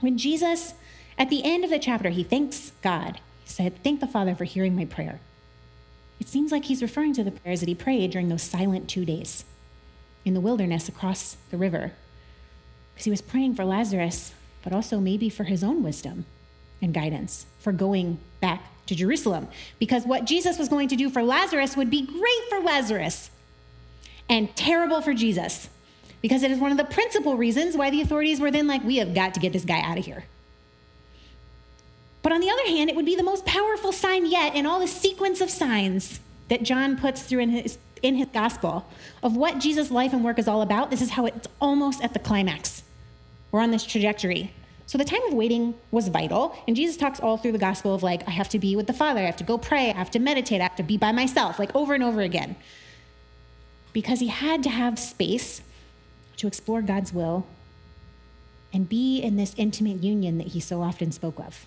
when 0.01 0.19
Jesus, 0.19 0.75
at 1.17 1.29
the 1.29 1.43
end 1.43 1.63
of 1.63 1.71
the 1.71 1.79
chapter, 1.79 2.09
he 2.09 2.23
thanks 2.23 2.73
God. 2.83 3.19
He 3.43 3.49
said, 3.49 3.83
Thank 3.83 4.01
the 4.01 4.07
Father 4.07 4.35
for 4.35 4.43
hearing 4.43 4.75
my 4.75 4.85
prayer. 4.85 5.19
It 6.19 6.27
seems 6.27 6.51
like 6.51 6.65
he's 6.65 6.83
referring 6.83 7.13
to 7.13 7.23
the 7.23 7.31
prayers 7.31 7.61
that 7.61 7.69
he 7.69 7.75
prayed 7.75 8.11
during 8.11 8.29
those 8.29 8.43
silent 8.43 8.87
two 8.87 9.05
days 9.05 9.43
in 10.27 10.33
the 10.33 10.41
wilderness 10.41 10.89
across 10.89 11.37
the 11.51 11.57
river. 11.57 11.93
Because 12.93 13.05
he 13.05 13.11
was 13.11 13.21
praying 13.21 13.55
for 13.55 13.63
Lazarus, 13.63 14.33
but 14.61 14.73
also 14.73 14.99
maybe 14.99 15.29
for 15.29 15.45
his 15.45 15.63
own 15.63 15.81
wisdom 15.81 16.25
and 16.81 16.93
guidance 16.93 17.45
for 17.59 17.71
going 17.71 18.19
back 18.41 18.61
to 18.87 18.95
Jerusalem. 18.95 19.47
Because 19.79 20.05
what 20.05 20.25
Jesus 20.25 20.59
was 20.59 20.67
going 20.67 20.89
to 20.89 20.97
do 20.97 21.09
for 21.09 21.23
Lazarus 21.23 21.77
would 21.77 21.89
be 21.89 22.05
great 22.05 22.49
for 22.49 22.59
Lazarus 22.59 23.31
and 24.27 24.53
terrible 24.57 25.01
for 25.01 25.13
Jesus. 25.13 25.69
Because 26.21 26.43
it 26.43 26.51
is 26.51 26.59
one 26.59 26.71
of 26.71 26.77
the 26.77 26.83
principal 26.83 27.37
reasons 27.37 27.77
why 27.77 27.89
the 27.89 28.01
authorities 28.01 28.41
were 28.41 28.51
then 28.51 28.67
like, 28.67 28.83
we 28.83 28.97
have 28.97 29.13
got 29.13 29.33
to 29.35 29.39
get 29.39 29.53
this 29.53 29.63
guy 29.63 29.79
out 29.79 29.97
of 29.97 30.05
here. 30.05 30.25
But 32.21 32.33
on 32.33 32.41
the 32.41 32.49
other 32.49 32.65
hand, 32.65 32.89
it 32.89 32.97
would 32.97 33.05
be 33.05 33.15
the 33.15 33.23
most 33.23 33.45
powerful 33.45 33.93
sign 33.93 34.25
yet 34.25 34.55
in 34.55 34.65
all 34.65 34.81
the 34.81 34.87
sequence 34.87 35.39
of 35.39 35.49
signs 35.49 36.19
that 36.49 36.63
John 36.63 36.97
puts 36.97 37.21
through 37.23 37.39
in 37.39 37.49
his, 37.49 37.77
in 38.01 38.15
his 38.15 38.27
gospel 38.33 38.85
of 39.23 39.35
what 39.35 39.59
Jesus' 39.59 39.91
life 39.91 40.13
and 40.13 40.23
work 40.23 40.39
is 40.39 40.47
all 40.47 40.61
about. 40.61 40.91
This 40.91 41.01
is 41.01 41.11
how 41.11 41.25
it's 41.25 41.47
almost 41.59 42.03
at 42.03 42.13
the 42.13 42.19
climax. 42.19 42.83
We're 43.51 43.61
on 43.61 43.71
this 43.71 43.85
trajectory. 43.85 44.53
So 44.85 44.97
the 44.97 45.05
time 45.05 45.21
of 45.27 45.33
waiting 45.33 45.75
was 45.91 46.07
vital. 46.07 46.57
And 46.67 46.75
Jesus 46.75 46.95
talks 46.95 47.19
all 47.19 47.37
through 47.37 47.51
the 47.51 47.57
gospel 47.57 47.93
of 47.93 48.03
like, 48.03 48.25
I 48.27 48.31
have 48.31 48.49
to 48.49 48.59
be 48.59 48.75
with 48.75 48.87
the 48.87 48.93
Father, 48.93 49.19
I 49.19 49.25
have 49.25 49.37
to 49.37 49.43
go 49.43 49.57
pray, 49.57 49.91
I 49.91 49.97
have 49.97 50.11
to 50.11 50.19
meditate, 50.19 50.61
I 50.61 50.63
have 50.63 50.77
to 50.77 50.83
be 50.83 50.97
by 50.97 51.11
myself, 51.11 51.59
like 51.59 51.75
over 51.75 51.93
and 51.93 52.03
over 52.03 52.21
again. 52.21 52.55
Because 53.91 54.19
he 54.19 54.27
had 54.27 54.63
to 54.63 54.69
have 54.69 54.97
space 54.97 55.61
to 56.37 56.47
explore 56.47 56.81
God's 56.81 57.11
will 57.11 57.45
and 58.71 58.87
be 58.87 59.19
in 59.19 59.37
this 59.37 59.53
intimate 59.57 60.03
union 60.03 60.37
that 60.37 60.47
he 60.47 60.59
so 60.59 60.81
often 60.81 61.11
spoke 61.11 61.39
of. 61.39 61.65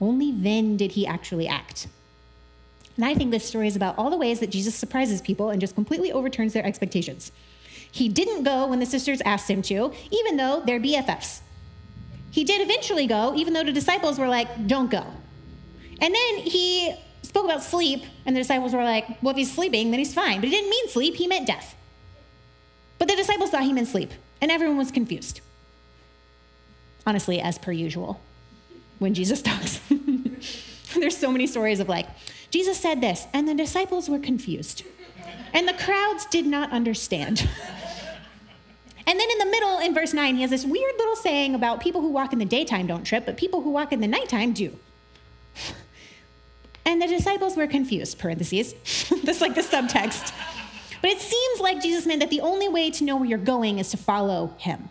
Only 0.00 0.32
then 0.32 0.76
did 0.76 0.92
he 0.92 1.06
actually 1.06 1.46
act. 1.46 1.86
And 2.96 3.04
I 3.04 3.14
think 3.14 3.30
this 3.30 3.46
story 3.46 3.68
is 3.68 3.76
about 3.76 3.96
all 3.96 4.10
the 4.10 4.16
ways 4.16 4.40
that 4.40 4.50
Jesus 4.50 4.74
surprises 4.74 5.20
people 5.20 5.50
and 5.50 5.60
just 5.60 5.74
completely 5.74 6.12
overturns 6.12 6.52
their 6.52 6.64
expectations. 6.64 7.32
He 7.90 8.08
didn't 8.08 8.44
go 8.44 8.66
when 8.66 8.80
the 8.80 8.86
sisters 8.86 9.20
asked 9.24 9.48
him 9.50 9.62
to, 9.62 9.92
even 10.10 10.36
though 10.36 10.62
they're 10.64 10.80
BFFs. 10.80 11.40
He 12.30 12.44
did 12.44 12.62
eventually 12.62 13.06
go, 13.06 13.34
even 13.36 13.52
though 13.52 13.64
the 13.64 13.72
disciples 13.72 14.18
were 14.18 14.28
like, 14.28 14.66
don't 14.66 14.90
go. 14.90 15.04
And 16.00 16.14
then 16.14 16.38
he 16.38 16.94
spoke 17.22 17.44
about 17.44 17.62
sleep, 17.62 18.04
and 18.26 18.34
the 18.34 18.40
disciples 18.40 18.72
were 18.72 18.84
like, 18.84 19.06
well, 19.22 19.30
if 19.30 19.36
he's 19.36 19.52
sleeping, 19.52 19.90
then 19.90 19.98
he's 19.98 20.14
fine. 20.14 20.40
But 20.40 20.48
he 20.48 20.50
didn't 20.50 20.70
mean 20.70 20.88
sleep, 20.88 21.14
he 21.14 21.26
meant 21.26 21.46
death. 21.46 21.76
But 22.98 23.08
the 23.08 23.16
disciples 23.16 23.50
thought 23.50 23.62
he 23.62 23.72
meant 23.72 23.88
sleep, 23.88 24.10
and 24.40 24.50
everyone 24.50 24.78
was 24.78 24.90
confused. 24.90 25.40
Honestly, 27.06 27.40
as 27.40 27.58
per 27.58 27.72
usual, 27.72 28.20
when 28.98 29.12
Jesus 29.12 29.42
talks. 29.50 29.80
There's 30.94 31.16
so 31.16 31.32
many 31.32 31.46
stories 31.46 31.80
of 31.80 31.88
like, 31.88 32.06
Jesus 32.52 32.78
said 32.78 33.00
this, 33.00 33.26
and 33.32 33.48
the 33.48 33.54
disciples 33.54 34.08
were 34.08 34.18
confused. 34.18 34.84
And 35.54 35.66
the 35.66 35.72
crowds 35.72 36.26
did 36.26 36.46
not 36.46 36.70
understand. 36.70 37.48
And 39.06 39.18
then 39.18 39.30
in 39.30 39.38
the 39.38 39.46
middle, 39.46 39.78
in 39.78 39.94
verse 39.94 40.12
9, 40.12 40.36
he 40.36 40.42
has 40.42 40.50
this 40.50 40.64
weird 40.64 40.94
little 40.98 41.16
saying 41.16 41.54
about 41.54 41.80
people 41.80 42.02
who 42.02 42.10
walk 42.10 42.32
in 42.32 42.38
the 42.38 42.44
daytime 42.44 42.86
don't 42.86 43.04
trip, 43.04 43.26
but 43.26 43.36
people 43.36 43.62
who 43.62 43.70
walk 43.70 43.92
in 43.92 44.00
the 44.00 44.06
nighttime 44.06 44.52
do. 44.52 44.78
And 46.84 47.00
the 47.00 47.06
disciples 47.06 47.56
were 47.56 47.66
confused, 47.66 48.18
parentheses. 48.18 48.74
That's 49.24 49.40
like 49.40 49.54
the 49.54 49.62
subtext. 49.62 50.32
But 51.00 51.10
it 51.10 51.20
seems 51.20 51.60
like 51.60 51.80
Jesus 51.80 52.06
meant 52.06 52.20
that 52.20 52.30
the 52.30 52.40
only 52.40 52.68
way 52.68 52.90
to 52.90 53.04
know 53.04 53.16
where 53.16 53.26
you're 53.26 53.38
going 53.38 53.78
is 53.78 53.90
to 53.90 53.96
follow 53.96 54.54
him. 54.58 54.88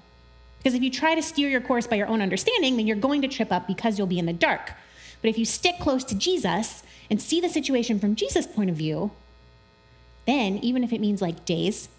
Because 0.57 0.73
if 0.73 0.81
you 0.81 0.89
try 0.89 1.15
to 1.15 1.21
steer 1.21 1.49
your 1.49 1.61
course 1.61 1.87
by 1.87 1.95
your 1.95 2.07
own 2.07 2.21
understanding, 2.21 2.77
then 2.77 2.87
you're 2.87 2.95
going 2.95 3.21
to 3.21 3.27
trip 3.27 3.51
up 3.51 3.67
because 3.67 3.97
you'll 3.97 4.07
be 4.07 4.19
in 4.19 4.25
the 4.25 4.33
dark. 4.33 4.73
But 5.21 5.29
if 5.29 5.37
you 5.37 5.45
stick 5.45 5.79
close 5.79 6.03
to 6.05 6.15
Jesus 6.15 6.83
and 7.09 7.21
see 7.21 7.39
the 7.39 7.49
situation 7.49 7.99
from 7.99 8.15
Jesus' 8.15 8.47
point 8.47 8.69
of 8.69 8.75
view, 8.75 9.11
then 10.25 10.57
even 10.57 10.83
if 10.83 10.93
it 10.93 11.01
means 11.01 11.21
like 11.21 11.45
days 11.45 11.89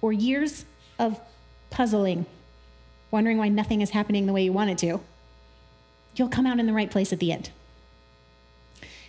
or 0.00 0.12
years 0.12 0.64
of 0.98 1.20
puzzling, 1.70 2.26
wondering 3.10 3.38
why 3.38 3.48
nothing 3.48 3.80
is 3.80 3.90
happening 3.90 4.26
the 4.26 4.32
way 4.32 4.44
you 4.44 4.52
want 4.52 4.70
it 4.70 4.78
to, 4.78 5.00
you'll 6.14 6.28
come 6.28 6.46
out 6.46 6.58
in 6.58 6.66
the 6.66 6.72
right 6.72 6.90
place 6.90 7.12
at 7.12 7.20
the 7.20 7.32
end. 7.32 7.50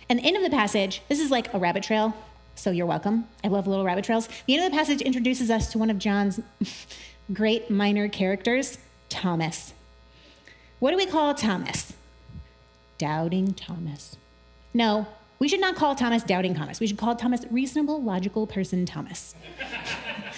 And 0.08 0.18
the 0.18 0.24
end 0.24 0.36
of 0.36 0.42
the 0.42 0.50
passage, 0.50 1.02
this 1.08 1.20
is 1.20 1.30
like 1.30 1.52
a 1.54 1.58
rabbit 1.58 1.82
trail, 1.82 2.14
so 2.54 2.70
you're 2.70 2.86
welcome. 2.86 3.26
I 3.44 3.48
love 3.48 3.66
little 3.66 3.84
rabbit 3.84 4.04
trails. 4.04 4.28
The 4.46 4.54
end 4.54 4.64
of 4.64 4.72
the 4.72 4.76
passage 4.76 5.00
introduces 5.00 5.50
us 5.50 5.70
to 5.72 5.78
one 5.78 5.90
of 5.90 5.98
John's 5.98 6.40
great 7.32 7.70
minor 7.70 8.08
characters, 8.08 8.78
Thomas. 9.08 9.72
What 10.78 10.90
do 10.90 10.96
we 10.96 11.06
call 11.06 11.34
Thomas? 11.34 11.92
Doubting 13.00 13.54
Thomas. 13.54 14.18
No, 14.74 15.06
we 15.38 15.48
should 15.48 15.60
not 15.60 15.74
call 15.74 15.94
Thomas 15.94 16.22
Doubting 16.22 16.54
Thomas. 16.54 16.80
We 16.80 16.86
should 16.86 16.98
call 16.98 17.16
Thomas 17.16 17.46
Reasonable, 17.50 18.02
Logical 18.02 18.46
Person 18.46 18.84
Thomas. 18.84 19.34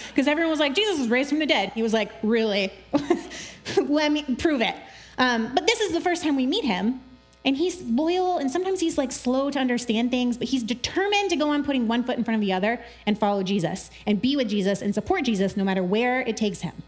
Because 0.08 0.28
everyone 0.28 0.50
was 0.50 0.60
like, 0.60 0.74
Jesus 0.74 0.98
was 0.98 1.08
raised 1.08 1.30
from 1.30 1.38
the 1.38 1.46
dead. 1.46 1.72
He 1.74 1.82
was 1.82 1.94
like, 1.94 2.12
Really? 2.22 2.70
Let 3.76 4.12
me 4.12 4.22
prove 4.36 4.60
it. 4.60 4.74
Um, 5.16 5.54
but 5.54 5.66
this 5.66 5.80
is 5.80 5.92
the 5.92 6.02
first 6.02 6.22
time 6.22 6.36
we 6.36 6.46
meet 6.46 6.64
him. 6.64 7.00
And 7.44 7.56
he's 7.56 7.82
loyal, 7.82 8.38
and 8.38 8.50
sometimes 8.50 8.78
he's 8.78 8.98
like 8.98 9.10
slow 9.10 9.50
to 9.50 9.58
understand 9.58 10.10
things, 10.10 10.36
but 10.36 10.48
he's 10.48 10.62
determined 10.62 11.30
to 11.30 11.36
go 11.36 11.48
on 11.48 11.64
putting 11.64 11.88
one 11.88 12.04
foot 12.04 12.18
in 12.18 12.24
front 12.24 12.36
of 12.36 12.40
the 12.42 12.52
other 12.52 12.78
and 13.06 13.18
follow 13.18 13.42
Jesus 13.42 13.90
and 14.06 14.20
be 14.20 14.36
with 14.36 14.48
Jesus 14.48 14.82
and 14.82 14.94
support 14.94 15.24
Jesus 15.24 15.56
no 15.56 15.64
matter 15.64 15.82
where 15.82 16.20
it 16.20 16.36
takes 16.36 16.60
him. 16.60 16.82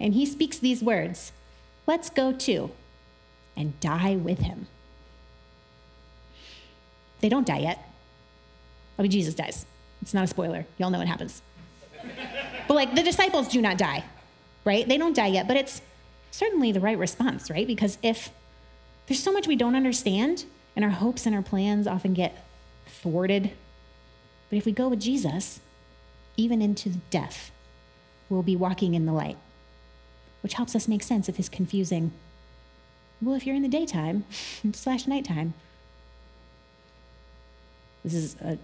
And 0.00 0.14
he 0.14 0.24
speaks 0.24 0.58
these 0.58 0.82
words 0.82 1.32
Let's 1.86 2.08
go 2.10 2.32
too 2.32 2.70
and 3.56 3.78
die 3.80 4.16
with 4.16 4.38
him. 4.38 4.68
They 7.20 7.28
don't 7.28 7.46
die 7.46 7.58
yet. 7.58 7.84
I 8.98 9.02
mean, 9.02 9.10
Jesus 9.10 9.34
dies. 9.34 9.66
It's 10.02 10.14
not 10.14 10.24
a 10.24 10.26
spoiler. 10.26 10.66
Y'all 10.78 10.90
know 10.90 10.98
what 10.98 11.08
happens. 11.08 11.42
but 12.68 12.74
like 12.74 12.94
the 12.94 13.02
disciples 13.02 13.48
do 13.48 13.60
not 13.60 13.78
die, 13.78 14.04
right? 14.64 14.88
They 14.88 14.98
don't 14.98 15.14
die 15.14 15.28
yet, 15.28 15.48
but 15.48 15.56
it's 15.56 15.82
certainly 16.30 16.72
the 16.72 16.80
right 16.80 16.98
response, 16.98 17.50
right? 17.50 17.66
Because 17.66 17.98
if 18.02 18.30
there's 19.06 19.22
so 19.22 19.32
much 19.32 19.46
we 19.46 19.56
don't 19.56 19.74
understand 19.74 20.44
and 20.76 20.84
our 20.84 20.90
hopes 20.90 21.26
and 21.26 21.34
our 21.34 21.42
plans 21.42 21.86
often 21.86 22.14
get 22.14 22.46
thwarted, 22.86 23.52
but 24.50 24.56
if 24.56 24.64
we 24.64 24.72
go 24.72 24.88
with 24.88 25.00
Jesus, 25.00 25.60
even 26.36 26.62
into 26.62 26.90
death, 27.10 27.50
we'll 28.28 28.42
be 28.42 28.56
walking 28.56 28.94
in 28.94 29.06
the 29.06 29.12
light, 29.12 29.36
which 30.42 30.54
helps 30.54 30.76
us 30.76 30.88
make 30.88 31.02
sense 31.02 31.28
of 31.28 31.36
his 31.36 31.48
confusing. 31.48 32.12
Well, 33.20 33.34
if 33.34 33.46
you're 33.46 33.56
in 33.56 33.62
the 33.62 33.68
daytime 33.68 34.24
slash 34.72 35.06
nighttime, 35.06 35.54
this 38.04 38.14
is 38.14 38.36
a 38.40 38.58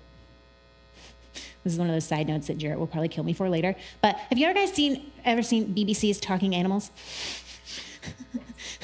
this 1.64 1.72
is 1.72 1.78
one 1.78 1.88
of 1.88 1.94
those 1.94 2.04
side 2.04 2.28
notes 2.28 2.46
that 2.48 2.58
Jarrett 2.58 2.78
will 2.78 2.86
probably 2.86 3.08
kill 3.08 3.24
me 3.24 3.32
for 3.32 3.48
later. 3.48 3.74
But 4.02 4.16
have 4.16 4.36
you 4.36 4.46
ever 4.46 4.54
guys 4.54 4.72
seen 4.72 5.10
ever 5.24 5.42
seen 5.42 5.74
BBC's 5.74 6.20
Talking 6.20 6.54
Animals? 6.54 6.90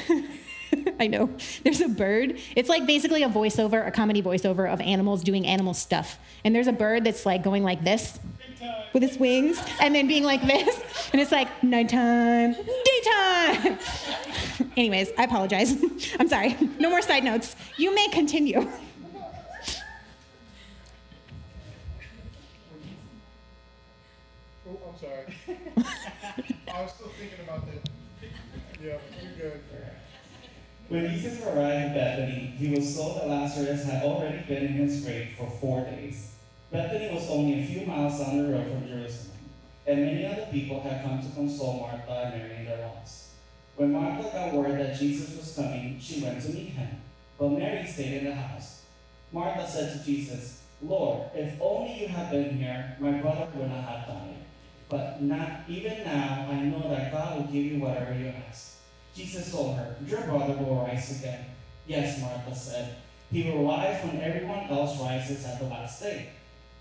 I 1.00 1.06
know. 1.06 1.30
There's 1.62 1.80
a 1.80 1.88
bird. 1.88 2.38
It's 2.56 2.68
like 2.68 2.86
basically 2.86 3.22
a 3.22 3.28
voiceover, 3.28 3.86
a 3.86 3.90
comedy 3.90 4.22
voiceover 4.22 4.72
of 4.72 4.80
animals 4.80 5.22
doing 5.22 5.46
animal 5.46 5.74
stuff. 5.74 6.18
And 6.44 6.54
there's 6.54 6.68
a 6.68 6.72
bird 6.72 7.04
that's 7.04 7.26
like 7.26 7.42
going 7.42 7.62
like 7.62 7.84
this 7.84 8.18
with 8.92 9.02
its 9.02 9.16
wings 9.16 9.62
and 9.80 9.94
then 9.94 10.06
being 10.06 10.24
like 10.24 10.42
this. 10.42 10.82
And 11.12 11.20
it's 11.20 11.32
like 11.32 11.62
nighttime, 11.62 12.54
daytime. 12.54 13.78
Anyways, 14.76 15.10
I 15.18 15.24
apologize. 15.24 15.76
I'm 16.20 16.28
sorry. 16.28 16.56
No 16.78 16.90
more 16.90 17.02
side 17.02 17.24
notes. 17.24 17.56
You 17.76 17.94
may 17.94 18.08
continue. 18.08 18.70
Sorry. 25.00 25.34
I 26.74 26.82
was 26.82 26.92
still 26.92 27.10
thinking 27.18 27.44
about 27.44 27.66
that. 27.66 27.88
Yeah, 28.82 28.98
you're 29.38 29.50
good. 29.50 29.60
When 30.88 31.08
Jesus 31.08 31.42
arrived 31.46 31.86
in 31.86 31.94
Bethany, 31.94 32.54
he 32.58 32.74
was 32.74 32.96
told 32.96 33.16
that 33.16 33.28
Lazarus 33.28 33.84
had 33.84 34.02
already 34.02 34.42
been 34.48 34.66
in 34.66 34.72
his 34.72 35.04
grave 35.04 35.28
for 35.38 35.48
four 35.60 35.84
days. 35.84 36.32
Bethany 36.72 37.14
was 37.14 37.30
only 37.30 37.62
a 37.62 37.66
few 37.66 37.86
miles 37.86 38.18
down 38.18 38.38
the 38.38 38.52
road 38.52 38.66
from 38.66 38.88
Jerusalem, 38.88 39.38
and 39.86 40.04
many 40.04 40.26
other 40.26 40.46
people 40.50 40.80
had 40.80 41.02
come 41.02 41.22
to 41.22 41.28
console 41.34 41.80
Martha 41.80 42.32
and 42.32 42.42
Mary 42.42 42.56
in 42.56 42.64
their 42.64 42.88
loss. 42.88 43.30
When 43.76 43.92
Martha 43.92 44.30
got 44.30 44.52
word 44.52 44.80
that 44.80 44.98
Jesus 44.98 45.36
was 45.36 45.54
coming, 45.54 45.98
she 46.00 46.22
went 46.22 46.42
to 46.42 46.48
meet 46.48 46.70
him, 46.70 47.00
but 47.38 47.50
Mary 47.50 47.86
stayed 47.86 48.18
in 48.18 48.24
the 48.24 48.34
house. 48.34 48.82
Martha 49.32 49.68
said 49.68 49.92
to 49.92 50.04
Jesus, 50.04 50.62
Lord, 50.82 51.30
if 51.34 51.60
only 51.60 52.00
you 52.00 52.08
had 52.08 52.30
been 52.30 52.56
here, 52.58 52.96
my 52.98 53.12
brother 53.12 53.46
would 53.54 53.68
not 53.68 53.84
have 53.84 54.08
died. 54.08 54.36
But 54.90 55.22
not 55.22 55.62
even 55.68 56.04
now, 56.04 56.48
I 56.50 56.64
know 56.64 56.90
that 56.90 57.12
God 57.12 57.36
will 57.36 57.44
give 57.46 57.64
you 57.64 57.78
whatever 57.78 58.12
you 58.12 58.32
ask. 58.48 58.78
Jesus 59.14 59.52
told 59.52 59.76
her, 59.76 59.94
Your 60.04 60.22
brother 60.22 60.54
will 60.54 60.84
rise 60.84 61.20
again. 61.20 61.44
Yes, 61.86 62.20
Martha 62.20 62.54
said, 62.54 62.96
He 63.30 63.48
will 63.48 63.68
rise 63.68 64.04
when 64.04 64.20
everyone 64.20 64.68
else 64.68 65.00
rises 65.00 65.46
at 65.46 65.60
the 65.60 65.66
last 65.66 66.02
day. 66.02 66.30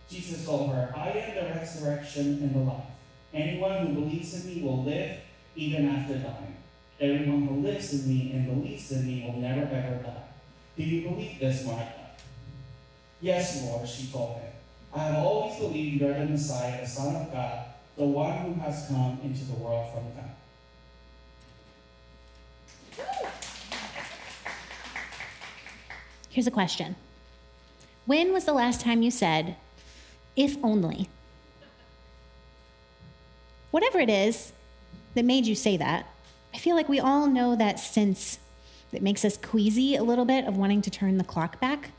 Jesus 0.10 0.44
told 0.44 0.72
her, 0.72 0.92
I 0.96 1.10
am 1.10 1.36
the 1.36 1.60
resurrection 1.60 2.40
and 2.42 2.56
the 2.56 2.60
life. 2.60 2.84
Anyone 3.32 3.86
who 3.86 4.02
believes 4.02 4.44
in 4.44 4.56
me 4.56 4.62
will 4.64 4.84
live 4.84 5.18
even 5.56 5.88
after 5.88 6.16
dying. 6.16 6.58
Everyone 7.00 7.48
who 7.48 7.62
lives 7.62 7.94
in 7.94 8.10
me 8.10 8.32
and 8.32 8.48
believes 8.48 8.92
in 8.92 9.06
me 9.06 9.24
will 9.24 9.40
never 9.40 9.62
ever 9.62 10.02
die. 10.04 10.24
Do 10.76 10.84
you 10.84 11.08
believe 11.10 11.40
this, 11.40 11.64
Martha? 11.64 11.94
Yes, 13.22 13.64
Lord, 13.66 13.88
she 13.88 14.08
told 14.08 14.40
him. 14.40 14.52
I 14.94 15.04
have 15.04 15.24
always 15.24 15.60
believed 15.60 16.02
you 16.02 16.08
are 16.08 16.14
the 16.14 16.26
Messiah, 16.26 16.82
the 16.82 16.88
Son 16.88 17.16
of 17.16 17.32
God, 17.32 17.66
the 18.00 18.06
one 18.06 18.32
who 18.32 18.54
has 18.62 18.88
come 18.88 19.20
into 19.22 19.44
the 19.44 19.54
world 19.54 19.94
from 19.94 20.04
God. 20.16 20.32
Here's 26.30 26.48
a 26.48 26.52
question 26.52 26.96
When 28.06 28.32
was 28.32 28.46
the 28.46 28.54
last 28.54 28.80
time 28.80 29.02
you 29.02 29.12
said, 29.12 29.58
if 30.38 30.56
only? 30.64 31.10
Whatever 33.72 34.00
it 34.00 34.10
is 34.10 34.54
that 35.14 35.26
made 35.26 35.46
you 35.46 35.54
say 35.54 35.76
that, 35.76 36.08
I 36.54 36.58
feel 36.58 36.78
like 36.78 36.88
we 36.88 37.02
all 37.02 37.28
know 37.28 37.56
that 37.58 37.80
sense 37.80 38.40
that 38.92 39.04
makes 39.04 39.26
us 39.26 39.36
queasy 39.36 39.98
a 39.98 40.04
little 40.04 40.26
bit 40.26 40.46
of 40.46 40.58
wanting 40.58 40.82
to 40.84 40.90
turn 40.90 41.18
the 41.18 41.24
clock 41.26 41.60
back. 41.60 41.92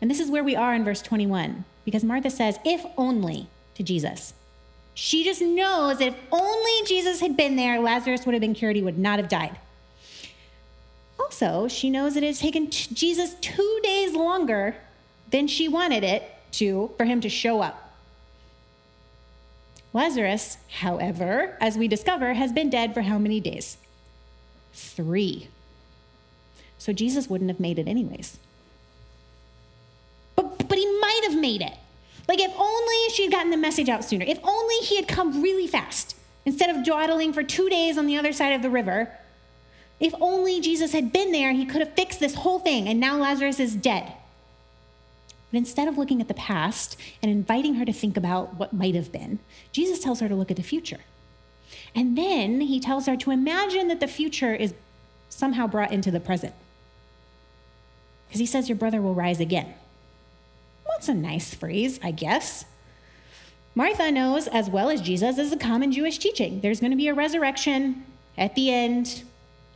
And 0.00 0.10
this 0.10 0.18
is 0.18 0.30
where 0.30 0.42
we 0.42 0.56
are 0.56 0.74
in 0.74 0.82
verse 0.82 1.02
21, 1.02 1.64
because 1.84 2.02
Martha 2.02 2.30
says, 2.30 2.58
if 2.64 2.84
only 2.96 3.48
to 3.74 3.82
Jesus. 3.82 4.32
She 4.94 5.24
just 5.24 5.40
knows 5.40 5.98
that 5.98 6.08
if 6.08 6.16
only 6.30 6.86
Jesus 6.86 7.20
had 7.20 7.36
been 7.36 7.56
there, 7.56 7.80
Lazarus 7.80 8.26
would 8.26 8.34
have 8.34 8.40
been 8.40 8.54
cured, 8.54 8.76
he 8.76 8.82
would 8.82 8.98
not 8.98 9.18
have 9.18 9.28
died. 9.28 9.58
Also, 11.18 11.68
she 11.68 11.88
knows 11.88 12.14
that 12.14 12.22
it 12.22 12.26
has 12.26 12.40
taken 12.40 12.68
t- 12.68 12.94
Jesus 12.94 13.34
two 13.40 13.80
days 13.82 14.14
longer 14.14 14.76
than 15.30 15.46
she 15.46 15.68
wanted 15.68 16.04
it 16.04 16.22
to 16.52 16.90
for 16.96 17.04
him 17.04 17.20
to 17.20 17.28
show 17.28 17.62
up. 17.62 17.94
Lazarus, 19.94 20.58
however, 20.68 21.56
as 21.60 21.76
we 21.76 21.86
discover, 21.88 22.34
has 22.34 22.52
been 22.52 22.70
dead 22.70 22.94
for 22.94 23.02
how 23.02 23.18
many 23.18 23.40
days? 23.40 23.76
Three. 24.72 25.48
So 26.78 26.92
Jesus 26.92 27.28
wouldn't 27.28 27.50
have 27.50 27.60
made 27.60 27.78
it 27.78 27.86
anyways. 27.86 28.38
But, 30.34 30.66
but 30.68 30.78
he 30.78 31.00
might 31.00 31.20
have 31.24 31.38
made 31.38 31.60
it. 31.60 31.76
Like, 32.28 32.40
if 32.40 32.52
only 32.56 33.10
she 33.14 33.24
had 33.24 33.32
gotten 33.32 33.50
the 33.50 33.56
message 33.56 33.88
out 33.88 34.04
sooner, 34.04 34.24
if 34.24 34.38
only 34.42 34.76
he 34.76 34.96
had 34.96 35.08
come 35.08 35.42
really 35.42 35.66
fast 35.66 36.16
instead 36.44 36.74
of 36.74 36.84
dawdling 36.84 37.32
for 37.32 37.42
two 37.42 37.68
days 37.68 37.98
on 37.98 38.06
the 38.06 38.16
other 38.16 38.32
side 38.32 38.52
of 38.52 38.62
the 38.62 38.70
river, 38.70 39.10
if 40.00 40.14
only 40.20 40.60
Jesus 40.60 40.92
had 40.92 41.12
been 41.12 41.32
there, 41.32 41.52
he 41.52 41.64
could 41.64 41.80
have 41.80 41.94
fixed 41.94 42.20
this 42.20 42.34
whole 42.34 42.58
thing, 42.58 42.88
and 42.88 42.98
now 42.98 43.16
Lazarus 43.16 43.60
is 43.60 43.74
dead. 43.74 44.12
But 45.50 45.58
instead 45.58 45.86
of 45.86 45.98
looking 45.98 46.20
at 46.20 46.28
the 46.28 46.34
past 46.34 46.96
and 47.22 47.30
inviting 47.30 47.74
her 47.74 47.84
to 47.84 47.92
think 47.92 48.16
about 48.16 48.54
what 48.54 48.72
might 48.72 48.94
have 48.94 49.12
been, 49.12 49.38
Jesus 49.70 50.00
tells 50.00 50.20
her 50.20 50.28
to 50.28 50.34
look 50.34 50.50
at 50.50 50.56
the 50.56 50.62
future. 50.62 51.00
And 51.94 52.16
then 52.16 52.62
he 52.62 52.80
tells 52.80 53.06
her 53.06 53.16
to 53.18 53.30
imagine 53.30 53.88
that 53.88 54.00
the 54.00 54.08
future 54.08 54.54
is 54.54 54.74
somehow 55.28 55.66
brought 55.66 55.92
into 55.92 56.10
the 56.10 56.20
present. 56.20 56.54
Because 58.26 58.40
he 58.40 58.46
says 58.46 58.68
your 58.68 58.78
brother 58.78 59.02
will 59.02 59.14
rise 59.14 59.40
again. 59.40 59.74
That's 61.02 61.08
a 61.08 61.14
nice 61.14 61.52
phrase, 61.52 61.98
I 62.00 62.12
guess. 62.12 62.64
Martha 63.74 64.12
knows, 64.12 64.46
as 64.46 64.70
well 64.70 64.88
as 64.88 65.00
Jesus, 65.00 65.36
is 65.36 65.50
a 65.50 65.56
common 65.56 65.90
Jewish 65.90 66.18
teaching. 66.18 66.60
There's 66.60 66.78
going 66.78 66.92
to 66.92 66.96
be 66.96 67.08
a 67.08 67.12
resurrection 67.12 68.06
at 68.38 68.54
the 68.54 68.70
end, 68.70 69.24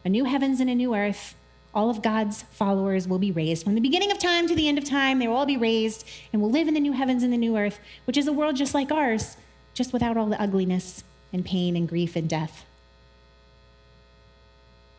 a 0.05 0.09
new 0.09 0.25
heavens 0.25 0.61
and 0.61 0.71
a 0.71 0.75
new 0.77 0.95
earth. 0.95 1.35
All 1.75 1.91
of 1.91 2.01
God's 2.01 2.45
followers 2.53 3.09
will 3.09 3.19
be 3.19 3.33
raised. 3.33 3.65
From 3.65 3.75
the 3.75 3.81
beginning 3.81 4.13
of 4.13 4.21
time 4.21 4.47
to 4.47 4.55
the 4.55 4.69
end 4.69 4.79
of 4.79 4.85
time, 4.85 5.19
they 5.19 5.27
will 5.27 5.35
all 5.35 5.47
be 5.47 5.57
raised 5.57 6.07
and 6.33 6.41
will 6.41 6.49
live 6.49 6.69
in 6.69 6.75
the 6.75 6.81
new 6.81 6.93
heavens 6.93 7.25
and 7.25 7.33
the 7.33 7.37
new 7.37 7.57
earth, 7.57 7.81
which 8.05 8.17
is 8.17 8.29
a 8.29 8.33
world 8.33 8.55
just 8.55 8.73
like 8.73 8.93
ours, 8.93 9.37
just 9.75 9.93
without 9.93 10.17
all 10.17 10.27
the 10.27 10.41
ugliness 10.41 11.03
and 11.33 11.45
pain 11.45 11.75
and 11.75 11.89
grief 11.89 12.15
and 12.15 12.29
death. 12.29 12.65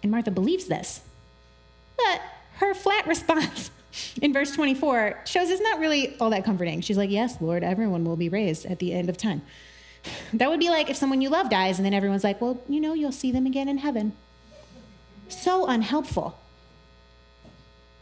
And 0.03 0.11
Martha 0.11 0.31
believes 0.31 0.65
this. 0.65 1.03
But 1.95 2.19
her 2.55 2.73
flat 2.73 3.07
response 3.07 3.71
in 4.21 4.33
verse 4.33 4.51
24 4.51 5.21
shows 5.25 5.49
it's 5.49 5.61
not 5.61 5.79
really 5.79 6.17
all 6.19 6.29
that 6.29 6.45
comforting. 6.45 6.81
She's 6.81 6.97
like, 6.97 7.09
Yes, 7.09 7.39
Lord, 7.41 7.63
everyone 7.63 8.03
will 8.03 8.17
be 8.17 8.29
raised 8.29 8.65
at 8.65 8.79
the 8.79 8.93
end 8.93 9.09
of 9.09 9.17
time. 9.17 9.41
That 10.33 10.49
would 10.49 10.59
be 10.59 10.69
like 10.69 10.89
if 10.89 10.97
someone 10.97 11.21
you 11.21 11.29
love 11.29 11.49
dies 11.49 11.79
and 11.79 11.85
then 11.85 11.93
everyone's 11.93 12.23
like, 12.23 12.41
well, 12.41 12.61
you 12.67 12.79
know, 12.79 12.93
you'll 12.93 13.11
see 13.11 13.31
them 13.31 13.45
again 13.45 13.67
in 13.67 13.79
heaven. 13.79 14.13
So 15.29 15.67
unhelpful. 15.67 16.39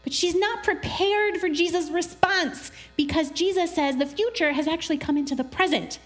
But 0.04 0.12
she's 0.12 0.36
not 0.36 0.62
prepared 0.62 1.38
for 1.38 1.48
Jesus' 1.48 1.90
response 1.90 2.70
because 2.96 3.30
Jesus 3.30 3.74
says 3.74 3.96
the 3.96 4.06
future 4.06 4.52
has 4.52 4.68
actually 4.68 4.98
come 4.98 5.16
into 5.16 5.34
the 5.34 5.44
present. 5.44 5.98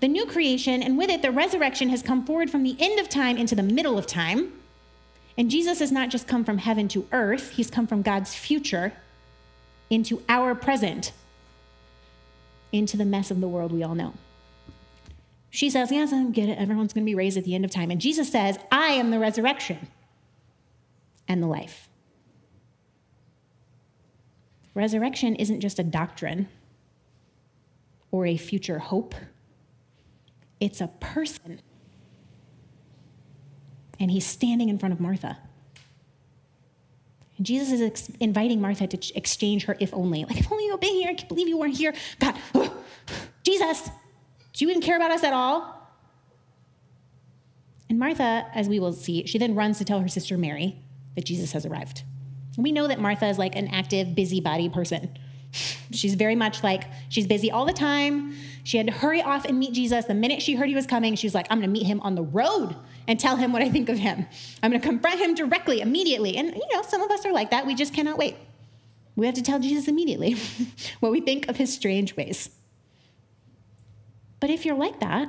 The 0.00 0.08
new 0.08 0.24
creation, 0.24 0.82
and 0.82 0.96
with 0.96 1.10
it, 1.10 1.20
the 1.20 1.30
resurrection, 1.30 1.90
has 1.90 2.02
come 2.02 2.24
forward 2.24 2.48
from 2.48 2.62
the 2.62 2.76
end 2.78 2.98
of 2.98 3.10
time 3.10 3.36
into 3.36 3.54
the 3.54 3.62
middle 3.62 3.98
of 3.98 4.06
time. 4.06 4.54
And 5.40 5.50
Jesus 5.50 5.78
has 5.78 5.90
not 5.90 6.10
just 6.10 6.28
come 6.28 6.44
from 6.44 6.58
heaven 6.58 6.86
to 6.88 7.08
earth, 7.12 7.52
he's 7.52 7.70
come 7.70 7.86
from 7.86 8.02
God's 8.02 8.34
future 8.34 8.92
into 9.88 10.22
our 10.28 10.54
present, 10.54 11.12
into 12.72 12.98
the 12.98 13.06
mess 13.06 13.30
of 13.30 13.40
the 13.40 13.48
world 13.48 13.72
we 13.72 13.82
all 13.82 13.94
know. 13.94 14.12
She 15.48 15.70
says, 15.70 15.90
Yes, 15.90 16.12
I 16.12 16.22
get 16.24 16.50
it. 16.50 16.58
Everyone's 16.58 16.92
going 16.92 17.06
to 17.06 17.10
be 17.10 17.14
raised 17.14 17.38
at 17.38 17.44
the 17.44 17.54
end 17.54 17.64
of 17.64 17.70
time. 17.70 17.90
And 17.90 17.98
Jesus 17.98 18.30
says, 18.30 18.58
I 18.70 18.88
am 18.88 19.10
the 19.10 19.18
resurrection 19.18 19.88
and 21.26 21.42
the 21.42 21.46
life. 21.46 21.88
Resurrection 24.74 25.36
isn't 25.36 25.60
just 25.60 25.78
a 25.78 25.84
doctrine 25.84 26.50
or 28.10 28.26
a 28.26 28.36
future 28.36 28.78
hope, 28.78 29.14
it's 30.60 30.82
a 30.82 30.88
person. 31.00 31.62
And 34.00 34.10
he's 34.10 34.26
standing 34.26 34.68
in 34.68 34.78
front 34.78 34.92
of 34.92 35.00
Martha. 35.00 35.38
And 37.36 37.46
Jesus 37.46 37.70
is 37.70 37.80
ex- 37.80 38.10
inviting 38.18 38.60
Martha 38.60 38.86
to 38.86 38.96
ch- 38.96 39.12
exchange 39.14 39.66
her 39.66 39.76
if 39.78 39.94
only. 39.94 40.24
Like, 40.24 40.38
if 40.38 40.50
only 40.50 40.64
you'd 40.64 40.80
been 40.80 40.94
here, 40.94 41.10
I 41.10 41.14
can't 41.14 41.28
believe 41.28 41.46
you 41.46 41.58
weren't 41.58 41.76
here. 41.76 41.94
God, 42.18 42.34
oh, 42.54 42.74
Jesus, 43.44 43.90
do 44.52 44.64
you 44.64 44.70
even 44.70 44.82
care 44.82 44.96
about 44.96 45.10
us 45.10 45.22
at 45.22 45.32
all? 45.32 45.76
And 47.88 47.98
Martha, 47.98 48.46
as 48.54 48.68
we 48.68 48.78
will 48.78 48.92
see, 48.92 49.26
she 49.26 49.38
then 49.38 49.54
runs 49.54 49.78
to 49.78 49.84
tell 49.84 50.00
her 50.00 50.08
sister 50.08 50.38
Mary 50.38 50.76
that 51.16 51.24
Jesus 51.24 51.52
has 51.52 51.66
arrived. 51.66 52.04
We 52.56 52.72
know 52.72 52.86
that 52.88 53.00
Martha 53.00 53.26
is 53.26 53.38
like 53.38 53.56
an 53.56 53.68
active, 53.68 54.14
busybody 54.14 54.68
person. 54.68 55.16
She's 55.52 56.14
very 56.14 56.36
much 56.36 56.62
like, 56.62 56.84
she's 57.08 57.26
busy 57.26 57.50
all 57.50 57.64
the 57.64 57.72
time. 57.72 58.34
She 58.62 58.76
had 58.76 58.86
to 58.86 58.92
hurry 58.92 59.22
off 59.22 59.44
and 59.44 59.58
meet 59.58 59.72
Jesus. 59.72 60.04
The 60.04 60.14
minute 60.14 60.42
she 60.42 60.54
heard 60.54 60.68
he 60.68 60.74
was 60.74 60.86
coming, 60.86 61.16
she 61.16 61.26
was 61.26 61.34
like, 61.34 61.46
I'm 61.50 61.58
going 61.58 61.68
to 61.68 61.72
meet 61.72 61.86
him 61.86 62.00
on 62.02 62.14
the 62.14 62.22
road 62.22 62.76
and 63.08 63.18
tell 63.18 63.36
him 63.36 63.52
what 63.52 63.62
I 63.62 63.68
think 63.68 63.88
of 63.88 63.98
him. 63.98 64.26
I'm 64.62 64.70
going 64.70 64.80
to 64.80 64.86
confront 64.86 65.18
him 65.18 65.34
directly, 65.34 65.80
immediately. 65.80 66.36
And, 66.36 66.54
you 66.54 66.68
know, 66.72 66.82
some 66.82 67.02
of 67.02 67.10
us 67.10 67.26
are 67.26 67.32
like 67.32 67.50
that. 67.50 67.66
We 67.66 67.74
just 67.74 67.92
cannot 67.92 68.18
wait. 68.18 68.36
We 69.16 69.26
have 69.26 69.34
to 69.34 69.42
tell 69.42 69.58
Jesus 69.58 69.88
immediately 69.88 70.36
what 71.00 71.10
we 71.10 71.20
think 71.20 71.48
of 71.48 71.56
his 71.56 71.72
strange 71.72 72.16
ways. 72.16 72.50
But 74.38 74.50
if 74.50 74.64
you're 74.64 74.76
like 74.76 75.00
that, 75.00 75.28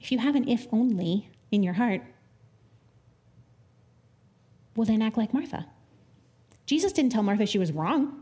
if 0.00 0.12
you 0.12 0.18
have 0.18 0.34
an 0.36 0.48
if 0.48 0.66
only 0.70 1.30
in 1.50 1.62
your 1.62 1.74
heart, 1.74 2.02
well, 4.76 4.84
then 4.84 5.02
act 5.02 5.16
like 5.16 5.34
Martha. 5.34 5.66
Jesus 6.66 6.92
didn't 6.92 7.12
tell 7.12 7.22
Martha 7.22 7.46
she 7.46 7.58
was 7.58 7.72
wrong. 7.72 8.21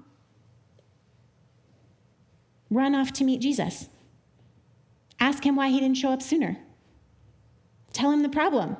Run 2.71 2.95
off 2.95 3.13
to 3.15 3.25
meet 3.25 3.41
Jesus. 3.41 3.89
Ask 5.19 5.45
him 5.45 5.57
why 5.57 5.69
he 5.69 5.81
didn't 5.81 5.97
show 5.97 6.11
up 6.11 6.23
sooner. 6.23 6.57
Tell 7.93 8.11
him 8.11 8.23
the 8.23 8.29
problem. 8.29 8.77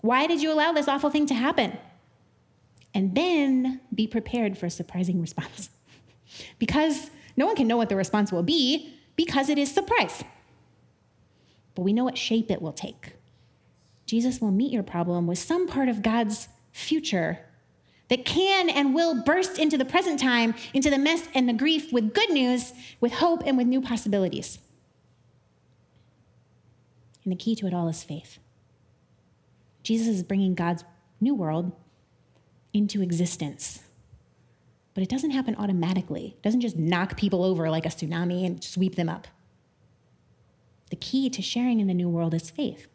Why 0.00 0.26
did 0.26 0.42
you 0.42 0.52
allow 0.52 0.72
this 0.72 0.86
awful 0.86 1.10
thing 1.10 1.26
to 1.26 1.34
happen? 1.34 1.78
And 2.92 3.14
then 3.14 3.80
be 3.92 4.06
prepared 4.06 4.56
for 4.56 4.66
a 4.66 4.70
surprising 4.70 5.20
response. 5.20 5.70
because 6.58 7.10
no 7.36 7.46
one 7.46 7.56
can 7.56 7.66
know 7.66 7.76
what 7.76 7.88
the 7.88 7.96
response 7.96 8.30
will 8.30 8.42
be 8.42 8.94
because 9.16 9.48
it 9.48 9.58
is 9.58 9.72
surprise. 9.72 10.22
But 11.74 11.82
we 11.82 11.92
know 11.92 12.04
what 12.04 12.18
shape 12.18 12.50
it 12.50 12.62
will 12.62 12.72
take. 12.72 13.14
Jesus 14.06 14.40
will 14.40 14.50
meet 14.50 14.72
your 14.72 14.82
problem 14.82 15.26
with 15.26 15.38
some 15.38 15.66
part 15.66 15.88
of 15.88 16.02
God's 16.02 16.48
future 16.72 17.40
that 18.08 18.24
can 18.24 18.68
and 18.68 18.94
will 18.94 19.22
burst 19.22 19.58
into 19.58 19.78
the 19.78 19.84
present 19.84 20.20
time, 20.20 20.54
into 20.72 20.90
the 20.90 20.98
mess 20.98 21.28
and 21.34 21.48
the 21.48 21.52
grief 21.52 21.92
with 21.92 22.12
good 22.12 22.30
news, 22.30 22.72
with 23.00 23.14
hope, 23.14 23.42
and 23.46 23.56
with 23.56 23.66
new 23.66 23.80
possibilities. 23.80 24.58
And 27.24 27.32
the 27.32 27.36
key 27.36 27.54
to 27.56 27.66
it 27.66 27.74
all 27.74 27.88
is 27.88 28.02
faith. 28.02 28.38
Jesus 29.82 30.08
is 30.08 30.22
bringing 30.22 30.54
God's 30.54 30.84
new 31.20 31.34
world 31.34 31.72
into 32.72 33.00
existence. 33.02 33.82
But 34.92 35.02
it 35.02 35.08
doesn't 35.08 35.30
happen 35.30 35.56
automatically. 35.56 36.36
It 36.36 36.42
doesn't 36.42 36.60
just 36.60 36.76
knock 36.76 37.16
people 37.16 37.42
over 37.42 37.70
like 37.70 37.86
a 37.86 37.88
tsunami 37.88 38.46
and 38.46 38.62
sweep 38.62 38.96
them 38.96 39.08
up. 39.08 39.26
The 40.90 40.96
key 40.96 41.30
to 41.30 41.42
sharing 41.42 41.80
in 41.80 41.86
the 41.86 41.94
new 41.94 42.08
world 42.08 42.34
is 42.34 42.50
faith, 42.50 42.86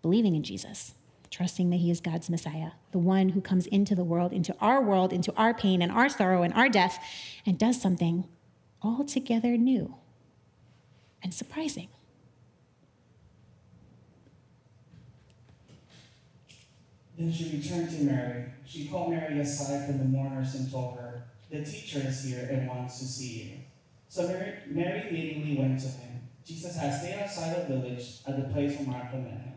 believing 0.00 0.34
in 0.34 0.44
Jesus 0.44 0.94
trusting 1.32 1.70
that 1.70 1.78
He 1.78 1.90
is 1.90 2.00
God's 2.00 2.30
Messiah, 2.30 2.72
the 2.92 2.98
one 2.98 3.30
who 3.30 3.40
comes 3.40 3.66
into 3.66 3.96
the 3.96 4.04
world, 4.04 4.32
into 4.32 4.54
our 4.60 4.80
world, 4.80 5.12
into 5.12 5.34
our 5.36 5.52
pain 5.54 5.82
and 5.82 5.90
our 5.90 6.08
sorrow 6.08 6.42
and 6.42 6.54
our 6.54 6.68
death, 6.68 7.02
and 7.44 7.58
does 7.58 7.80
something 7.80 8.28
altogether 8.82 9.56
new 9.56 9.96
and 11.22 11.32
surprising. 11.32 11.88
Then 17.18 17.32
she 17.32 17.56
returned 17.56 17.90
to 17.90 18.04
Mary. 18.04 18.44
She 18.66 18.88
called 18.88 19.10
Mary 19.10 19.40
aside 19.40 19.86
from 19.86 19.98
the 19.98 20.04
mourners 20.04 20.54
and 20.54 20.70
told 20.70 20.98
her, 20.98 21.24
The 21.50 21.64
teacher 21.64 22.02
is 22.06 22.24
here 22.24 22.48
and 22.50 22.68
wants 22.68 22.98
to 22.98 23.04
see 23.04 23.42
you. 23.42 23.50
So 24.08 24.28
Mary, 24.28 24.54
Mary 24.66 25.08
immediately 25.08 25.56
went 25.56 25.80
to 25.80 25.88
him. 25.88 26.28
Jesus 26.44 26.76
had 26.76 26.92
stayed 27.00 27.20
outside 27.20 27.56
the 27.56 27.76
village 27.76 28.18
at 28.26 28.36
the 28.36 28.52
place 28.52 28.76
where 28.76 28.88
Martha 28.88 29.16
met 29.16 29.32
him. 29.32 29.51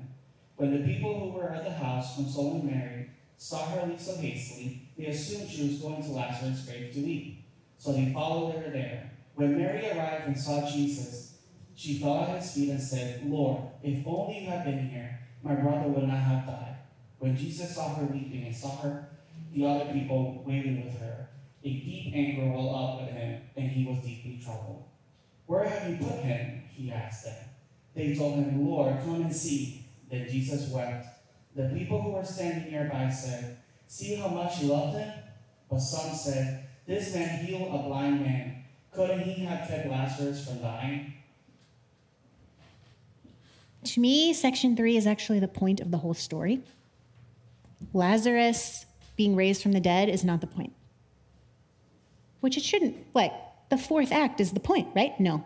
When 0.57 0.71
the 0.71 0.87
people 0.87 1.19
who 1.19 1.37
were 1.37 1.51
at 1.51 1.65
the 1.65 1.71
house 1.71 2.15
consoling 2.15 2.65
Mary 2.65 3.09
saw 3.37 3.65
her 3.65 3.87
leave 3.87 3.99
so 3.99 4.15
hastily, 4.15 4.87
they 4.97 5.07
assumed 5.07 5.49
she 5.49 5.67
was 5.67 5.79
going 5.79 6.01
to 6.01 6.11
Lazarus' 6.11 6.65
grave 6.65 6.93
to 6.93 7.01
weep. 7.01 7.43
So 7.77 7.91
they 7.91 8.13
followed 8.13 8.55
her 8.55 8.69
there. 8.71 9.11
When 9.35 9.57
Mary 9.57 9.89
arrived 9.89 10.27
and 10.27 10.39
saw 10.39 10.69
Jesus, 10.69 11.37
she 11.75 11.99
fell 11.99 12.23
at 12.23 12.41
his 12.41 12.53
feet 12.53 12.69
and 12.69 12.81
said, 12.81 13.25
Lord, 13.25 13.63
if 13.83 14.07
only 14.07 14.39
you 14.39 14.49
had 14.49 14.63
been 14.63 14.87
here, 14.87 15.19
my 15.43 15.55
brother 15.55 15.89
would 15.89 16.07
not 16.07 16.17
have 16.17 16.45
died. 16.45 16.77
When 17.19 17.35
Jesus 17.35 17.75
saw 17.75 17.95
her 17.95 18.05
weeping 18.05 18.45
and 18.45 18.55
saw 18.55 18.77
her, 18.77 19.09
the 19.53 19.65
other 19.65 19.91
people 19.91 20.41
wailing 20.45 20.85
with 20.85 20.99
her, 20.99 21.27
a 21.63 21.69
deep 21.69 22.13
anger 22.15 22.51
welled 22.51 22.75
up 22.75 23.01
within 23.01 23.15
him, 23.15 23.41
and 23.57 23.71
he 23.71 23.85
was 23.85 23.97
deeply 24.03 24.39
troubled. 24.43 24.85
Where 25.47 25.67
have 25.67 25.89
you 25.89 25.97
put 25.97 26.19
him? 26.19 26.63
He 26.69 26.91
asked 26.91 27.25
them. 27.25 27.35
They 27.93 28.15
told 28.15 28.35
him, 28.35 28.65
Lord, 28.65 28.97
come 29.03 29.21
and 29.21 29.35
see. 29.35 29.84
Then 30.09 30.27
Jesus 30.29 30.69
wept. 30.69 31.07
The 31.55 31.69
people 31.69 32.01
who 32.01 32.11
were 32.11 32.23
standing 32.23 32.71
nearby 32.71 33.09
said, 33.09 33.57
See 33.87 34.15
how 34.15 34.27
much 34.27 34.57
he 34.57 34.67
loved 34.67 34.97
him? 34.97 35.13
But 35.69 35.79
some 35.79 36.13
said, 36.13 36.67
This 36.85 37.13
man 37.13 37.45
healed 37.45 37.73
a 37.73 37.87
blind 37.87 38.21
man. 38.21 38.63
Couldn't 38.91 39.21
he 39.21 39.45
have 39.45 39.67
kept 39.67 39.87
Lazarus 39.87 40.45
from 40.45 40.59
dying? 40.59 41.13
To 43.83 43.99
me, 43.99 44.33
section 44.33 44.75
three 44.75 44.97
is 44.97 45.05
actually 45.05 45.39
the 45.39 45.47
point 45.47 45.79
of 45.79 45.91
the 45.91 45.97
whole 45.99 46.13
story. 46.13 46.61
Lazarus 47.93 48.85
being 49.15 49.35
raised 49.35 49.61
from 49.61 49.73
the 49.73 49.79
dead 49.79 50.09
is 50.09 50.23
not 50.23 50.41
the 50.41 50.47
point, 50.47 50.73
which 52.41 52.57
it 52.57 52.63
shouldn't. 52.63 52.95
Like, 53.13 53.31
the 53.69 53.77
fourth 53.77 54.11
act 54.11 54.41
is 54.41 54.51
the 54.51 54.59
point, 54.59 54.89
right? 54.95 55.17
No. 55.19 55.43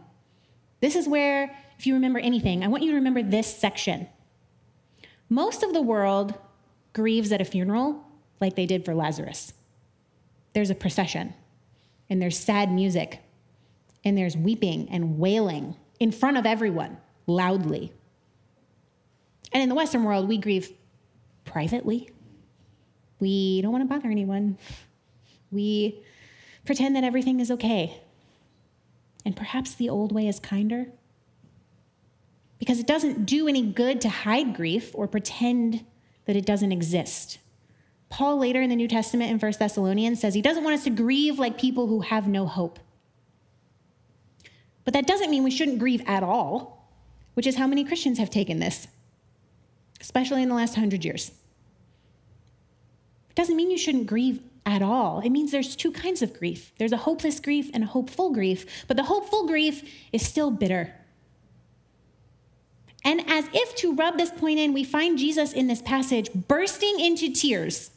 This 0.80 0.96
is 0.96 1.08
where, 1.08 1.56
if 1.78 1.86
you 1.86 1.94
remember 1.94 2.20
anything, 2.20 2.64
I 2.64 2.68
want 2.68 2.84
you 2.84 2.92
to 2.92 2.96
remember 2.96 3.22
this 3.22 3.54
section. 3.54 4.08
Most 5.30 5.62
of 5.62 5.74
the 5.74 5.82
world 5.82 6.34
grieves 6.94 7.32
at 7.32 7.40
a 7.40 7.46
funeral 7.46 8.04
like 8.42 8.56
they 8.56 8.66
did 8.66 8.84
for 8.84 8.96
Lazarus. 8.96 9.54
There's 10.54 10.72
a 10.72 10.76
procession, 10.76 11.36
and 12.10 12.20
there's 12.20 12.38
sad 12.38 12.72
music, 12.72 13.20
and 14.04 14.18
there's 14.18 14.36
weeping 14.36 14.90
and 14.90 15.20
wailing 15.20 15.76
in 16.00 16.12
front 16.12 16.38
of 16.38 16.46
everyone, 16.46 16.98
loudly. 17.28 17.94
And 19.52 19.62
in 19.62 19.70
the 19.70 19.76
Western 19.76 20.04
world, 20.04 20.28
we 20.28 20.38
grieve 20.38 20.72
privately. 21.46 22.10
We 23.20 23.62
don't 23.62 23.72
want 23.72 23.88
to 23.88 23.94
bother 23.94 24.10
anyone. 24.10 24.58
We 25.52 26.02
pretend 26.66 26.96
that 26.96 27.04
everything 27.04 27.40
is 27.40 27.52
okay. 27.52 28.02
And 29.26 29.36
perhaps 29.36 29.74
the 29.74 29.90
old 29.90 30.12
way 30.12 30.28
is 30.28 30.40
kinder 30.40 30.88
because 32.60 32.80
it 32.80 32.88
doesn't 32.88 33.26
do 33.26 33.48
any 33.48 33.64
good 33.64 34.02
to 34.02 34.10
hide 34.10 34.56
grief 34.56 34.92
or 34.94 35.08
pretend 35.08 35.86
that 36.26 36.36
it 36.36 36.46
doesn't 36.46 36.72
exist. 36.72 37.40
Paul 38.10 38.38
later 38.38 38.62
in 38.62 38.70
the 38.70 38.76
New 38.76 38.88
Testament 38.88 39.32
in 39.32 39.40
1 39.40 39.54
Thessalonians 39.58 40.20
says 40.20 40.34
he 40.34 40.42
doesn't 40.42 40.64
want 40.64 40.76
us 40.76 40.84
to 40.84 40.90
grieve 40.90 41.40
like 41.40 41.58
people 41.58 41.88
who 41.88 42.02
have 42.02 42.28
no 42.28 42.46
hope. 42.46 42.80
But 44.84 44.94
that 44.94 45.08
doesn't 45.08 45.30
mean 45.30 45.44
we 45.44 45.52
shouldn't 45.52 45.80
grieve 45.80 46.02
at 46.06 46.24
all, 46.24 46.92
which 47.36 47.48
is 47.48 47.56
how 47.56 47.68
many 47.68 47.84
Christians 47.84 48.18
have 48.18 48.30
taken 48.30 48.60
this, 48.60 48.88
especially 50.02 50.44
in 50.44 50.50
the 50.50 50.56
last 50.56 50.76
hundred 50.76 51.06
years. 51.06 51.32
It 53.30 53.36
doesn't 53.36 53.56
mean 53.56 53.72
you 53.72 53.78
shouldn't 53.78 54.08
grieve 54.08 54.42
at 54.66 54.82
all. 54.82 55.22
It 55.22 55.30
means 55.30 55.52
there's 55.52 55.76
two 55.76 55.92
kinds 55.92 56.22
of 56.22 56.38
grief 56.38 56.74
there's 56.78 56.92
a 56.92 56.98
hopeless 56.98 57.40
grief 57.40 57.70
and 57.74 57.84
a 57.84 57.88
hopeful 57.88 58.34
grief, 58.34 58.66
but 58.88 58.98
the 58.98 59.04
hopeful 59.04 59.48
grief 59.48 59.88
is 60.12 60.28
still 60.28 60.52
bitter 60.52 60.94
And 63.04 63.30
as 63.30 63.46
if 63.54 63.76
to 63.78 63.94
rub 63.94 64.18
this 64.18 64.32
point 64.32 64.60
in, 64.60 64.74
we 64.74 64.84
find 64.84 65.18
Jesus 65.18 65.54
in 65.54 65.68
this 65.68 65.82
passage 65.82 66.30
bursting 66.34 67.00
into 67.00 67.32
tears. 67.32 67.92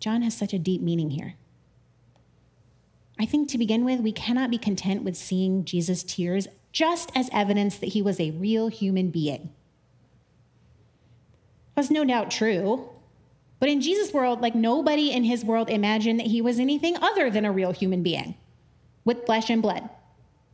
John 0.00 0.22
has 0.22 0.36
such 0.36 0.52
a 0.52 0.58
deep 0.58 0.80
meaning 0.80 1.10
here. 1.10 1.34
I 3.18 3.26
think 3.26 3.48
to 3.50 3.58
begin 3.58 3.84
with, 3.84 4.00
we 4.00 4.12
cannot 4.12 4.50
be 4.50 4.58
content 4.58 5.02
with 5.02 5.16
seeing 5.16 5.64
Jesus' 5.64 6.04
tears 6.04 6.46
just 6.72 7.10
as 7.14 7.28
evidence 7.32 7.78
that 7.78 7.88
he 7.90 8.02
was 8.02 8.20
a 8.20 8.30
real 8.30 8.68
human 8.68 9.10
being. 9.10 9.50
That's 11.74 11.90
no 11.90 12.04
doubt 12.04 12.30
true. 12.30 12.88
But 13.60 13.68
in 13.68 13.80
Jesus' 13.80 14.12
world, 14.12 14.40
like 14.40 14.54
nobody 14.54 15.10
in 15.10 15.24
his 15.24 15.44
world 15.44 15.68
imagined 15.68 16.20
that 16.20 16.28
he 16.28 16.40
was 16.40 16.60
anything 16.60 16.96
other 16.96 17.30
than 17.30 17.44
a 17.44 17.52
real 17.52 17.72
human 17.72 18.02
being 18.02 18.36
with 19.04 19.26
flesh 19.26 19.50
and 19.50 19.60
blood. 19.60 19.88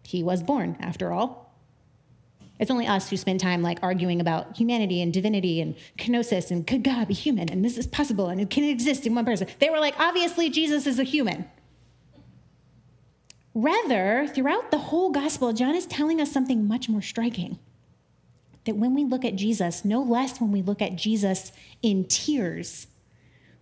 He 0.05 0.23
was 0.23 0.43
born, 0.43 0.77
after 0.81 1.13
all. 1.13 1.45
It's 2.59 2.71
only 2.71 2.87
us 2.87 3.11
who 3.11 3.17
spend 3.17 3.41
time 3.41 3.63
like 3.63 3.79
arguing 3.83 4.21
about 4.21 4.57
humanity 4.57 5.03
and 5.03 5.13
divinity 5.13 5.61
and 5.61 5.75
kenosis 5.99 6.51
and 6.51 6.67
could 6.67 6.85
God 6.85 7.09
be 7.09 7.15
human 7.15 7.49
and 7.49 7.65
this 7.65 7.77
is 7.77 7.87
possible 7.87 8.29
and 8.29 8.41
it 8.41 8.49
can 8.49 8.65
exist 8.65 9.07
in 9.07 9.15
one 9.15 9.25
person. 9.25 9.49
They 9.59 9.71
were 9.71 9.81
like, 9.81 9.99
obviously, 9.99 10.51
Jesus 10.51 10.87
is 10.87 10.99
a 10.99 11.05
human. 11.05 11.47
Rather, 13.55 14.27
throughout 14.29 14.71
the 14.71 14.79
whole 14.79 15.11
gospel, 15.11 15.53
John 15.53 15.75
is 15.75 15.87
telling 15.87 16.21
us 16.21 16.31
something 16.31 16.67
much 16.67 16.89
more 16.89 17.03
striking. 17.03 17.59
That 18.65 18.77
when 18.77 18.95
we 18.95 19.05
look 19.05 19.25
at 19.25 19.37
Jesus, 19.37 19.85
no 19.85 20.03
less 20.03 20.41
when 20.41 20.51
we 20.51 20.63
look 20.63 20.81
at 20.81 20.97
Jesus 20.97 21.53
in 21.83 22.05
tears, 22.05 22.87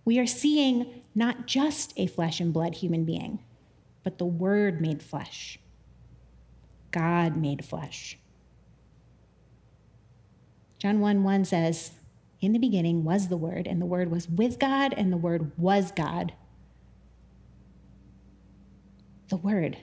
we 0.05 0.17
are 0.17 0.25
seeing 0.25 1.01
not 1.13 1.45
just 1.45 1.93
a 1.97 2.07
flesh 2.07 2.39
and 2.39 2.53
blood 2.53 2.75
human 2.75 3.05
being, 3.05 3.39
but 4.03 4.17
the 4.17 4.25
Word 4.25 4.81
made 4.81 5.03
flesh. 5.03 5.59
God 6.93 7.35
made 7.35 7.65
flesh. 7.65 8.17
John 10.77 10.99
1 11.01 11.23
1 11.23 11.45
says, 11.45 11.91
In 12.39 12.53
the 12.53 12.59
beginning 12.59 13.03
was 13.03 13.27
the 13.27 13.37
Word, 13.37 13.67
and 13.67 13.81
the 13.81 13.85
Word 13.85 14.11
was 14.11 14.29
with 14.29 14.59
God, 14.59 14.93
and 14.95 15.11
the 15.11 15.17
Word 15.17 15.51
was 15.57 15.91
God. 15.91 16.33
The 19.29 19.37
Word, 19.37 19.77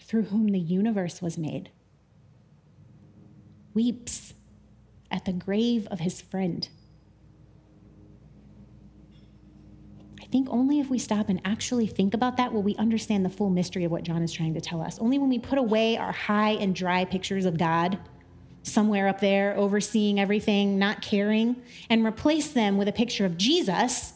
through 0.00 0.24
whom 0.24 0.48
the 0.48 0.58
universe 0.58 1.20
was 1.20 1.36
made, 1.36 1.70
weeps 3.74 4.34
at 5.10 5.24
the 5.24 5.32
grave 5.32 5.88
of 5.90 6.00
his 6.00 6.20
friend. 6.20 6.68
Think 10.34 10.48
only 10.50 10.80
if 10.80 10.90
we 10.90 10.98
stop 10.98 11.28
and 11.28 11.40
actually 11.44 11.86
think 11.86 12.12
about 12.12 12.38
that 12.38 12.52
will 12.52 12.64
we 12.64 12.74
understand 12.74 13.24
the 13.24 13.30
full 13.30 13.50
mystery 13.50 13.84
of 13.84 13.92
what 13.92 14.02
John 14.02 14.20
is 14.20 14.32
trying 14.32 14.52
to 14.54 14.60
tell 14.60 14.82
us. 14.82 14.98
Only 14.98 15.16
when 15.16 15.28
we 15.28 15.38
put 15.38 15.58
away 15.60 15.96
our 15.96 16.10
high 16.10 16.54
and 16.54 16.74
dry 16.74 17.04
pictures 17.04 17.44
of 17.44 17.56
God 17.56 18.00
somewhere 18.64 19.06
up 19.06 19.20
there, 19.20 19.56
overseeing 19.56 20.18
everything, 20.18 20.76
not 20.76 21.02
caring, 21.02 21.54
and 21.88 22.04
replace 22.04 22.48
them 22.48 22.76
with 22.76 22.88
a 22.88 22.92
picture 22.92 23.24
of 23.24 23.38
Jesus, 23.38 24.14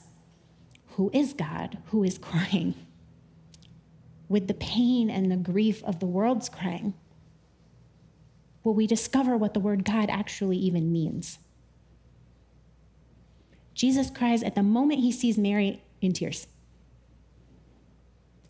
who 0.97 1.09
is 1.15 1.35
God, 1.35 1.79
who 1.93 2.03
is 2.03 2.19
crying, 2.19 2.75
with 4.29 4.49
the 4.49 4.55
pain 4.55 5.11
and 5.11 5.31
the 5.31 5.37
grief 5.37 5.85
of 5.85 6.01
the 6.01 6.07
world's 6.07 6.49
crying, 6.49 6.95
will 8.65 8.75
we 8.75 8.89
discover 8.89 9.37
what 9.37 9.55
the 9.55 9.61
word 9.61 9.85
God 9.85 10.11
actually 10.11 10.57
even 10.57 10.91
means. 10.91 11.39
Jesus 13.73 14.11
cries 14.11 14.43
at 14.43 14.57
the 14.57 14.65
moment 14.65 14.99
he 14.99 15.13
sees 15.13 15.39
Mary 15.39 15.85
in 16.01 16.13
tears. 16.13 16.47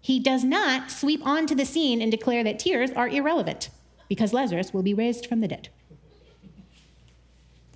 He 0.00 0.20
does 0.20 0.44
not 0.44 0.90
sweep 0.90 1.24
onto 1.26 1.54
the 1.54 1.66
scene 1.66 2.00
and 2.00 2.10
declare 2.10 2.42
that 2.44 2.58
tears 2.58 2.90
are 2.92 3.08
irrelevant 3.08 3.70
because 4.08 4.32
Lazarus 4.32 4.72
will 4.72 4.82
be 4.82 4.94
raised 4.94 5.26
from 5.26 5.40
the 5.40 5.48
dead. 5.48 5.68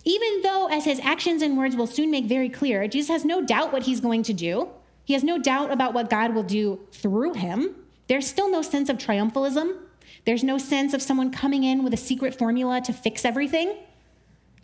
Even 0.05 0.43
though, 0.43 0.67
as 0.67 0.85
his 0.85 0.99
actions 1.01 1.43
and 1.43 1.57
words 1.57 1.77
will 1.77 1.87
soon 1.87 2.11
make 2.11 2.25
very 2.25 2.49
clear, 2.49 2.89
Jesus 2.89 3.09
has 3.09 3.25
no 3.25 3.41
doubt 3.41 3.73
what 3.73 3.85
he's 3.85 4.01
going 4.01 4.23
to 4.25 4.33
do. 4.33 4.69
He 5.05 5.15
has 5.15 5.23
no 5.23 5.39
doubt 5.39 5.71
about 5.71 5.95
what 5.95 6.11
God 6.11 6.35
will 6.35 6.43
do 6.43 6.81
through 6.93 7.35
him. 7.35 7.77
There's 8.09 8.27
still 8.27 8.51
no 8.51 8.63
sense 8.63 8.89
of 8.89 8.99
triumphalism. 8.99 9.77
There's 10.25 10.43
no 10.43 10.59
sense 10.59 10.95
of 10.95 11.03
someone 11.03 11.31
coming 11.31 11.65
in 11.65 11.85
with 11.85 11.95
a 11.95 11.99
secret 11.99 12.37
formula 12.37 12.81
to 12.83 12.93
fix 12.93 13.25
everything. 13.25 13.77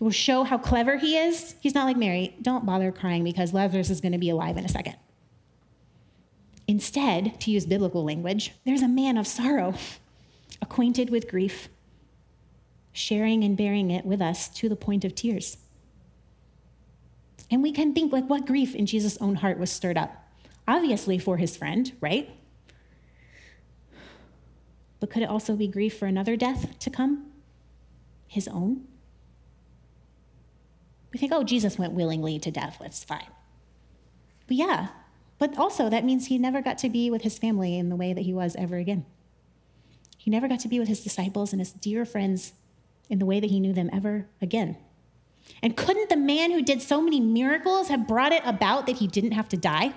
Will 0.00 0.10
show 0.10 0.44
how 0.44 0.58
clever 0.58 0.96
he 0.96 1.16
is. 1.16 1.56
He's 1.60 1.74
not 1.74 1.84
like 1.84 1.96
Mary. 1.96 2.36
Don't 2.40 2.64
bother 2.64 2.92
crying 2.92 3.24
because 3.24 3.52
Lazarus 3.52 3.90
is 3.90 4.00
going 4.00 4.12
to 4.12 4.18
be 4.18 4.30
alive 4.30 4.56
in 4.56 4.64
a 4.64 4.68
second. 4.68 4.96
Instead, 6.68 7.40
to 7.40 7.50
use 7.50 7.66
biblical 7.66 8.04
language, 8.04 8.52
there's 8.64 8.82
a 8.82 8.88
man 8.88 9.16
of 9.16 9.26
sorrow, 9.26 9.74
acquainted 10.60 11.10
with 11.10 11.28
grief 11.28 11.68
sharing 12.92 13.44
and 13.44 13.56
bearing 13.56 13.90
it 13.92 14.04
with 14.04 14.20
us 14.20 14.48
to 14.48 14.68
the 14.68 14.76
point 14.76 15.04
of 15.04 15.14
tears. 15.14 15.56
And 17.50 17.62
we 17.62 17.70
can 17.70 17.94
think, 17.94 18.12
like, 18.12 18.28
what 18.28 18.44
grief 18.44 18.74
in 18.74 18.86
Jesus' 18.86 19.16
own 19.20 19.36
heart 19.36 19.58
was 19.58 19.70
stirred 19.70 19.96
up? 19.96 20.28
Obviously, 20.66 21.16
for 21.16 21.36
his 21.36 21.56
friend, 21.56 21.92
right? 22.00 22.28
But 25.00 25.10
could 25.10 25.22
it 25.22 25.28
also 25.28 25.54
be 25.54 25.68
grief 25.68 25.96
for 25.96 26.06
another 26.06 26.36
death 26.36 26.76
to 26.80 26.90
come? 26.90 27.26
His 28.26 28.48
own? 28.48 28.87
We 31.12 31.18
think, 31.18 31.32
oh, 31.32 31.42
Jesus 31.42 31.78
went 31.78 31.92
willingly 31.92 32.38
to 32.38 32.50
death. 32.50 32.78
That's 32.80 33.04
fine. 33.04 33.28
But 34.46 34.56
yeah, 34.56 34.88
but 35.38 35.56
also 35.56 35.88
that 35.88 36.04
means 36.04 36.26
he 36.26 36.38
never 36.38 36.60
got 36.60 36.78
to 36.78 36.88
be 36.88 37.10
with 37.10 37.22
his 37.22 37.38
family 37.38 37.78
in 37.78 37.88
the 37.88 37.96
way 37.96 38.12
that 38.12 38.22
he 38.22 38.34
was 38.34 38.56
ever 38.56 38.76
again. 38.76 39.06
He 40.16 40.30
never 40.30 40.48
got 40.48 40.60
to 40.60 40.68
be 40.68 40.78
with 40.78 40.88
his 40.88 41.02
disciples 41.02 41.52
and 41.52 41.60
his 41.60 41.72
dear 41.72 42.04
friends 42.04 42.52
in 43.08 43.18
the 43.18 43.26
way 43.26 43.40
that 43.40 43.50
he 43.50 43.60
knew 43.60 43.72
them 43.72 43.88
ever 43.92 44.26
again. 44.42 44.76
And 45.62 45.76
couldn't 45.76 46.10
the 46.10 46.16
man 46.16 46.50
who 46.50 46.62
did 46.62 46.82
so 46.82 47.00
many 47.00 47.20
miracles 47.20 47.88
have 47.88 48.08
brought 48.08 48.32
it 48.32 48.42
about 48.44 48.86
that 48.86 48.96
he 48.96 49.06
didn't 49.06 49.32
have 49.32 49.48
to 49.50 49.56
die? 49.56 49.94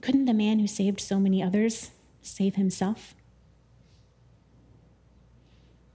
Couldn't 0.00 0.26
the 0.26 0.34
man 0.34 0.58
who 0.58 0.66
saved 0.66 1.00
so 1.00 1.18
many 1.18 1.42
others 1.42 1.90
save 2.22 2.54
himself? 2.54 3.14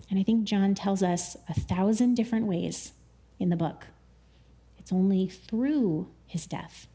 And 0.10 0.20
I 0.20 0.24
think 0.24 0.44
John 0.44 0.76
tells 0.76 1.02
us 1.02 1.38
a 1.48 1.54
thousand 1.54 2.16
different 2.16 2.48
ways 2.48 2.92
in 3.42 3.50
the 3.50 3.56
book. 3.56 3.88
It's 4.78 4.94
only 4.94 5.28
through 5.28 6.10
his 6.26 6.46
death, 6.46 6.88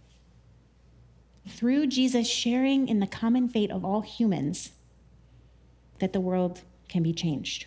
through 1.49 1.89
Jesus 1.89 2.29
sharing 2.29 2.89
in 2.89 3.01
the 3.01 3.07
common 3.07 3.49
fate 3.49 3.71
of 3.71 3.85
all 3.85 4.01
humans, 4.01 4.73
that 5.99 6.13
the 6.13 6.21
world 6.21 6.63
can 6.89 7.03
be 7.03 7.13
changed. 7.13 7.67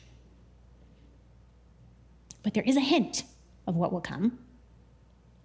But 2.44 2.54
there 2.54 2.64
is 2.64 2.78
a 2.78 2.82
hint 2.82 3.24
of 3.68 3.76
what 3.76 3.92
will 3.92 4.02
come. 4.02 4.40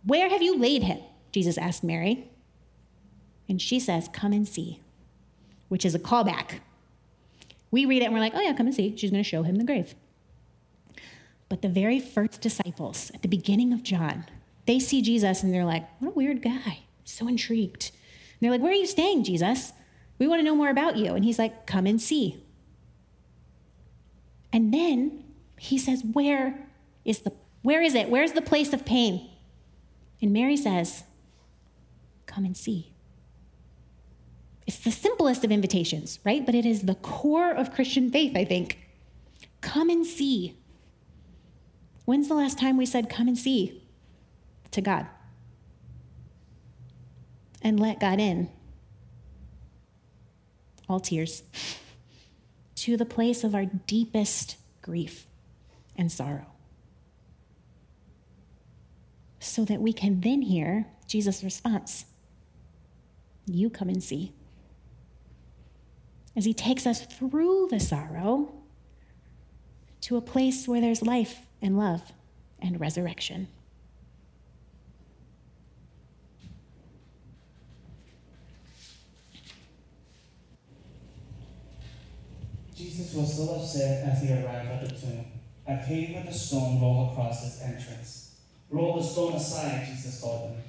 Where 0.05 0.29
have 0.29 0.43
you 0.43 0.59
laid 0.59 0.83
him? 0.83 0.99
Jesus 1.33 1.59
asked 1.59 1.83
Mary. 1.83 2.31
And 3.49 3.61
she 3.61 3.81
says, 3.81 4.09
Come 4.13 4.33
and 4.33 4.47
see, 4.47 4.81
which 5.69 5.85
is 5.85 5.95
a 5.95 5.99
callback. 5.99 6.61
We 7.71 7.85
read 7.85 8.03
it 8.03 8.07
and 8.07 8.15
we're 8.15 8.21
like, 8.21 8.35
Oh, 8.35 8.41
yeah, 8.41 8.55
come 8.55 8.67
and 8.67 8.75
see. 8.75 8.97
She's 8.97 9.11
going 9.11 9.23
to 9.23 9.29
show 9.29 9.43
him 9.43 9.57
the 9.57 9.65
grave. 9.65 9.95
But 11.49 11.63
the 11.63 11.69
very 11.69 12.01
first 12.01 12.41
disciples 12.41 13.11
at 13.15 13.23
the 13.23 13.29
beginning 13.29 13.73
of 13.73 13.83
John, 13.83 14.25
they 14.67 14.79
see 14.79 15.03
Jesus 15.03 15.43
and 15.43 15.53
they're 15.53 15.65
like, 15.65 15.89
What 16.01 16.09
a 16.09 16.15
weird 16.15 16.43
guy. 16.43 16.81
So 17.05 17.29
intrigued. 17.29 17.91
And 17.93 18.41
they're 18.41 18.51
like, 18.51 18.63
Where 18.63 18.73
are 18.73 18.75
you 18.75 18.87
staying, 18.87 19.25
Jesus? 19.25 19.73
We 20.19 20.27
want 20.27 20.41
to 20.41 20.45
know 20.45 20.57
more 20.57 20.71
about 20.71 20.97
you. 20.97 21.15
And 21.15 21.25
he's 21.25 21.39
like, 21.39 21.67
Come 21.67 21.87
and 21.87 22.01
see. 22.01 22.43
And 24.53 24.73
then 24.73 25.25
he 25.59 25.79
says, 25.79 26.03
Where 26.05 26.67
is 27.05 27.21
the 27.21 27.33
where 27.63 27.81
is 27.81 27.95
it? 27.95 28.11
Where's 28.11 28.33
the 28.33 28.43
place 28.43 28.75
of 28.75 28.85
pain? 28.85 29.31
And 30.21 30.33
Mary 30.33 30.57
says, 30.57 31.05
Come 32.27 32.45
and 32.45 32.57
see. 32.57 32.93
It's 34.67 34.79
the 34.79 34.91
simplest 34.91 35.45
of 35.45 35.53
invitations, 35.53 36.19
right? 36.25 36.45
But 36.45 36.55
it 36.55 36.65
is 36.65 36.83
the 36.83 36.95
core 36.95 37.51
of 37.51 37.73
Christian 37.73 38.11
faith, 38.11 38.37
I 38.37 38.45
think. 38.45 38.79
Come 39.61 39.91
and 39.91 40.07
see. 40.07 40.59
When's 42.05 42.29
the 42.29 42.35
last 42.35 42.59
time 42.59 42.77
we 42.77 42.87
said, 42.87 43.09
Come 43.09 43.29
and 43.29 43.39
see 43.39 43.83
to 44.71 44.81
God? 44.81 45.07
And 47.63 47.81
let 47.81 48.01
God 48.01 48.21
in. 48.21 48.51
All 50.89 51.01
tears. 51.01 51.43
To 52.77 52.99
the 52.99 53.07
place 53.07 53.45
of 53.45 53.55
our 53.55 53.65
deepest 53.65 54.59
grief 54.83 55.27
and 55.97 56.13
sorrow 56.13 56.55
so 59.45 59.65
that 59.65 59.81
we 59.81 59.93
can 59.93 60.21
then 60.21 60.43
hear 60.43 60.87
Jesus' 61.07 61.45
response 61.45 62.07
You 63.47 63.71
come 63.71 63.89
and 63.89 64.03
see. 64.03 64.33
As 66.37 66.45
he 66.45 66.53
takes 66.55 66.87
us 66.87 67.07
through 67.07 67.69
the 67.71 67.79
sorrow 67.79 68.53
to 70.05 70.19
a 70.19 70.21
place 70.21 70.69
where 70.69 70.83
there's 70.83 71.01
life 71.01 71.47
and 71.63 71.79
love 71.79 72.13
and 72.61 72.79
resurrection. 72.79 73.49
Jesus 82.77 83.15
was 83.15 83.33
still 83.33 83.55
upset 83.55 84.07
as 84.07 84.21
he 84.21 84.31
arrived 84.31 84.73
at 84.73 84.81
the 84.83 84.95
tomb. 84.95 85.25
A 85.67 85.83
cave 85.89 86.17
with 86.17 86.35
a 86.35 86.39
stone 86.39 86.83
rolled 86.83 87.13
across 87.13 87.47
its 87.47 87.63
entrance. 87.63 88.37
Roll 88.69 88.99
the 88.99 89.03
stone 89.03 89.33
aside, 89.33 89.87
Jesus 89.87 90.21
told 90.21 90.51
them. 90.51 90.63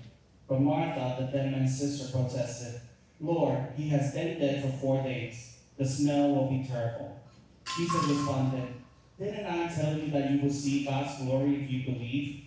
But 0.47 0.61
Martha, 0.61 1.17
the 1.19 1.37
dead 1.37 1.51
man's 1.51 1.77
sister, 1.77 2.09
protested, 2.09 2.79
Lord, 3.19 3.57
he 3.75 3.89
has 3.89 4.13
been 4.13 4.39
dead 4.39 4.61
for 4.61 4.77
four 4.77 5.03
days. 5.03 5.57
The 5.77 5.85
smell 5.85 6.29
will 6.29 6.49
be 6.49 6.65
terrible. 6.65 7.19
Jesus 7.75 8.07
responded, 8.07 8.74
Didn't 9.17 9.45
I 9.45 9.67
tell 9.67 9.97
you 9.97 10.11
that 10.11 10.31
you 10.31 10.41
will 10.41 10.49
see 10.49 10.85
God's 10.85 11.23
glory 11.23 11.63
if 11.63 11.69
you 11.69 11.93
believe? 11.93 12.45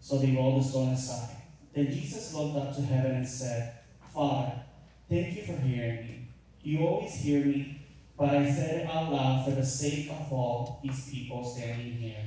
So 0.00 0.18
they 0.18 0.36
rolled 0.36 0.62
the 0.62 0.68
stone 0.68 0.90
aside. 0.90 1.36
Then 1.74 1.90
Jesus 1.90 2.32
looked 2.32 2.56
up 2.56 2.74
to 2.76 2.82
heaven 2.82 3.16
and 3.16 3.28
said, 3.28 3.72
Father, 4.14 4.52
thank 5.10 5.36
you 5.36 5.42
for 5.42 5.60
hearing 5.60 5.96
me. 5.96 6.28
You 6.62 6.86
always 6.86 7.12
hear 7.12 7.44
me, 7.44 7.80
but 8.16 8.30
I 8.30 8.50
said 8.50 8.82
it 8.82 8.86
out 8.88 9.12
loud 9.12 9.44
for 9.44 9.50
the 9.50 9.66
sake 9.66 10.08
of 10.10 10.32
all 10.32 10.80
these 10.82 11.10
people 11.10 11.44
standing 11.44 11.92
here, 11.92 12.24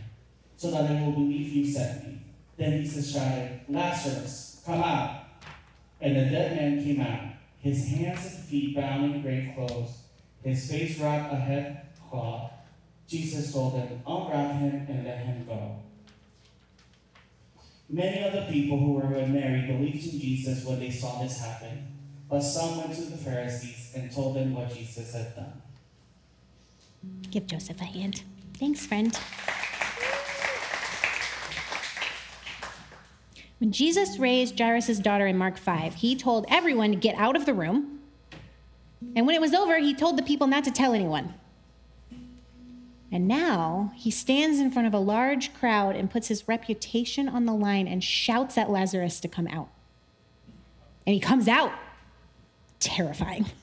so 0.55 0.71
that 0.71 0.87
they 0.87 1.01
will 1.01 1.13
believe 1.13 1.53
you 1.53 1.65
sent 1.71 2.05
me. 2.05 2.21
Then 2.57 2.83
Jesus 2.83 3.13
shouted, 3.13 3.61
Lazarus, 3.69 4.61
come 4.65 4.83
out. 4.83 5.23
And 6.01 6.15
the 6.15 6.25
dead 6.29 6.55
man 6.55 6.83
came 6.83 7.01
out, 7.01 7.33
his 7.59 7.87
hands 7.87 8.35
and 8.35 8.43
feet 8.45 8.75
bound 8.75 9.15
in 9.15 9.21
grave 9.21 9.51
clothes, 9.55 10.03
his 10.43 10.69
face 10.69 10.99
wrapped 10.99 11.33
a 11.33 11.37
head 11.37 11.87
cloth. 12.09 12.51
Jesus 13.09 13.51
told 13.51 13.73
them, 13.73 14.03
Unwrap 14.05 14.59
him 14.59 14.85
and 14.87 15.03
let 15.03 15.17
him 15.17 15.43
go. 15.47 15.77
Many 17.89 18.21
of 18.21 18.33
the 18.33 18.51
people 18.51 18.77
who 18.77 18.93
were 18.93 19.07
with 19.07 19.29
Mary 19.29 19.65
believed 19.65 20.13
in 20.13 20.19
Jesus 20.19 20.63
when 20.63 20.79
they 20.79 20.91
saw 20.91 21.19
this 21.19 21.39
happen, 21.39 21.87
but 22.29 22.41
some 22.41 22.77
went 22.77 22.93
to 22.93 23.01
the 23.01 23.17
Pharisees 23.17 23.93
and 23.95 24.11
told 24.11 24.35
them 24.35 24.53
what 24.53 24.71
Jesus 24.71 25.11
had 25.11 25.35
done. 25.35 25.61
Give 27.31 27.47
Joseph 27.47 27.81
a 27.81 27.85
hand. 27.85 28.21
Thanks, 28.59 28.85
friend. 28.85 29.17
When 33.57 33.71
Jesus 33.71 34.19
raised 34.19 34.59
Jairus' 34.59 34.99
daughter 34.99 35.25
in 35.25 35.35
Mark 35.35 35.57
5, 35.57 35.95
he 35.95 36.15
told 36.15 36.45
everyone 36.47 36.91
to 36.91 36.97
get 36.97 37.15
out 37.15 37.35
of 37.35 37.47
the 37.47 37.55
room. 37.55 38.01
And 39.15 39.25
when 39.25 39.35
it 39.35 39.41
was 39.41 39.55
over, 39.55 39.79
he 39.79 39.95
told 39.95 40.15
the 40.15 40.23
people 40.23 40.45
not 40.45 40.63
to 40.65 40.71
tell 40.71 40.93
anyone. 40.93 41.33
And 43.11 43.27
now 43.27 43.91
he 43.95 44.11
stands 44.11 44.59
in 44.59 44.71
front 44.71 44.87
of 44.87 44.93
a 44.93 44.99
large 44.99 45.53
crowd 45.53 45.95
and 45.95 46.11
puts 46.11 46.27
his 46.27 46.47
reputation 46.47 47.27
on 47.27 47.45
the 47.45 47.53
line 47.53 47.87
and 47.87 48.03
shouts 48.03 48.57
at 48.57 48.69
Lazarus 48.69 49.19
to 49.21 49.27
come 49.27 49.47
out. 49.47 49.69
And 51.07 51.13
he 51.13 51.19
comes 51.19 51.47
out. 51.47 51.71
Terrifying. 52.79 53.45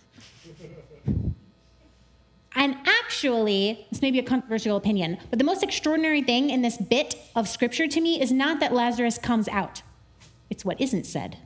And 2.57 2.75
actually, 2.87 3.87
this 3.91 4.01
may 4.01 4.11
be 4.11 4.19
a 4.19 4.23
controversial 4.23 4.79
opinion, 4.79 5.19
but 5.29 5.39
the 5.39 5.45
most 5.45 5.63
extraordinary 5.63 6.23
thing 6.23 6.49
in 6.49 6.63
this 6.63 6.79
bit 6.79 7.15
of 7.37 7.47
scripture 7.47 7.87
to 7.87 8.01
me 8.01 8.19
is 8.19 8.33
not 8.33 8.61
that 8.61 8.73
Lazarus 8.73 9.19
comes 9.19 9.47
out, 9.49 9.83
it's 10.49 10.65
what 10.65 10.81
isn't 10.81 11.05
said. 11.05 11.37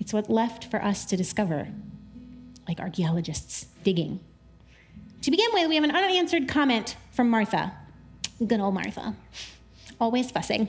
It's 0.00 0.12
what 0.12 0.28
left 0.28 0.64
for 0.64 0.82
us 0.82 1.04
to 1.06 1.16
discover, 1.16 1.68
like 2.66 2.80
archaeologists 2.80 3.66
digging. 3.84 4.18
To 5.28 5.30
begin 5.30 5.50
with, 5.52 5.68
we 5.68 5.74
have 5.74 5.84
an 5.84 5.90
unanswered 5.90 6.48
comment 6.48 6.96
from 7.10 7.28
Martha. 7.28 7.74
Good 8.46 8.60
old 8.60 8.72
Martha. 8.72 9.14
Always 10.00 10.30
fussing. 10.30 10.68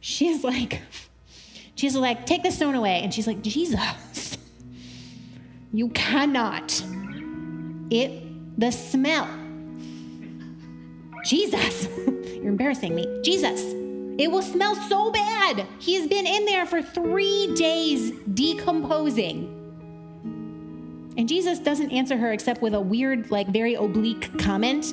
She's 0.00 0.42
like, 0.42 0.82
she's 1.76 1.94
like, 1.94 2.26
take 2.26 2.42
the 2.42 2.50
stone 2.50 2.74
away. 2.74 2.98
And 3.00 3.14
she's 3.14 3.28
like, 3.28 3.40
Jesus, 3.40 4.36
you 5.72 5.90
cannot 5.90 6.82
it 7.92 8.58
the 8.58 8.72
smell. 8.72 9.28
Jesus, 11.24 11.86
you're 12.26 12.48
embarrassing 12.48 12.92
me. 12.92 13.20
Jesus, 13.22 13.62
it 14.18 14.32
will 14.32 14.42
smell 14.42 14.74
so 14.74 15.12
bad. 15.12 15.64
He 15.78 15.94
has 15.94 16.08
been 16.08 16.26
in 16.26 16.44
there 16.44 16.66
for 16.66 16.82
three 16.82 17.54
days 17.54 18.10
decomposing. 18.34 19.61
And 21.16 21.28
Jesus 21.28 21.58
doesn't 21.58 21.90
answer 21.90 22.16
her 22.16 22.32
except 22.32 22.62
with 22.62 22.74
a 22.74 22.80
weird, 22.80 23.30
like 23.30 23.48
very 23.48 23.74
oblique 23.74 24.38
comment 24.38 24.86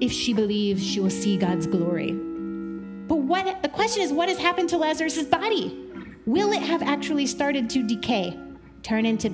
if 0.00 0.12
she 0.12 0.32
believes 0.32 0.84
she 0.84 1.00
will 1.00 1.10
see 1.10 1.36
God's 1.36 1.66
glory. 1.66 2.12
But 2.12 3.16
what 3.16 3.62
the 3.62 3.68
question 3.68 4.02
is 4.02 4.12
what 4.12 4.28
has 4.28 4.38
happened 4.38 4.68
to 4.70 4.76
Lazarus' 4.76 5.24
body? 5.24 5.86
Will 6.26 6.52
it 6.52 6.62
have 6.62 6.82
actually 6.82 7.26
started 7.26 7.70
to 7.70 7.82
decay, 7.82 8.38
turn 8.82 9.06
into 9.06 9.28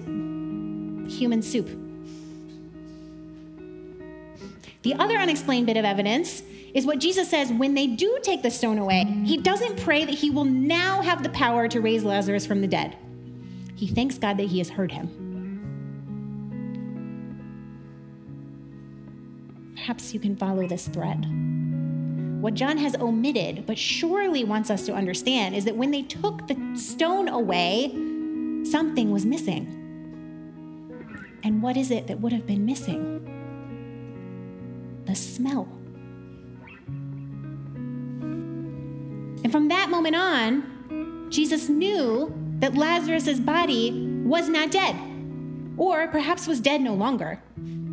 human 1.09 1.43
soup? 1.43 1.69
The 4.83 4.95
other 4.95 5.17
unexplained 5.17 5.67
bit 5.67 5.77
of 5.77 5.85
evidence 5.85 6.43
is 6.75 6.87
what 6.87 6.99
Jesus 6.99 7.29
says 7.31 7.51
when 7.53 7.75
they 7.75 7.87
do 7.87 8.19
take 8.23 8.43
the 8.43 8.51
stone 8.51 8.79
away, 8.79 9.05
he 9.25 9.39
doesn't 9.39 9.81
pray 9.83 10.05
that 10.05 10.15
he 10.15 10.31
will 10.31 10.45
now 10.45 11.03
have 11.03 11.23
the 11.23 11.31
power 11.31 11.67
to 11.69 11.81
raise 11.81 12.05
Lazarus 12.05 12.47
from 12.47 12.61
the 12.61 12.67
dead. 12.67 12.97
He 13.75 13.89
thanks 13.89 14.19
God 14.19 14.37
that 14.37 14.47
he 14.47 14.59
has 14.59 14.69
heard 14.69 14.93
him. 14.93 15.34
Perhaps 19.85 20.15
you 20.15 20.19
can 20.19 20.35
follow 20.35 20.67
this 20.67 20.89
thread. 20.89 21.27
What 22.41 22.55
John 22.55 22.79
has 22.79 22.97
omitted, 22.97 23.67
but 23.67 23.77
surely 23.77 24.43
wants 24.43 24.71
us 24.71 24.87
to 24.87 24.95
understand, 24.95 25.55
is 25.55 25.67
that 25.67 25.77
when 25.77 25.91
they 25.91 26.01
took 26.01 26.49
the 26.49 26.57
stone 26.75 27.29
away, 27.29 27.91
something 28.65 29.11
was 29.11 29.27
missing. 29.27 29.67
And 31.45 31.63
what 31.63 31.77
is 31.77 31.91
it 31.91 32.07
that 32.07 32.19
would 32.19 32.33
have 32.33 32.47
been 32.47 32.65
missing? 32.65 33.21
The 35.05 35.15
smell. 35.15 35.69
And 39.45 39.53
from 39.53 39.69
that 39.69 39.91
moment 39.91 40.17
on, 40.17 41.29
Jesus 41.29 41.69
knew 41.69 42.33
that 42.61 42.75
Lazarus' 42.75 43.39
body 43.39 44.23
was 44.25 44.49
not 44.49 44.71
dead, 44.71 44.97
or 45.77 46.09
perhaps 46.09 46.47
was 46.47 46.59
dead 46.59 46.81
no 46.81 46.95
longer. 46.95 47.43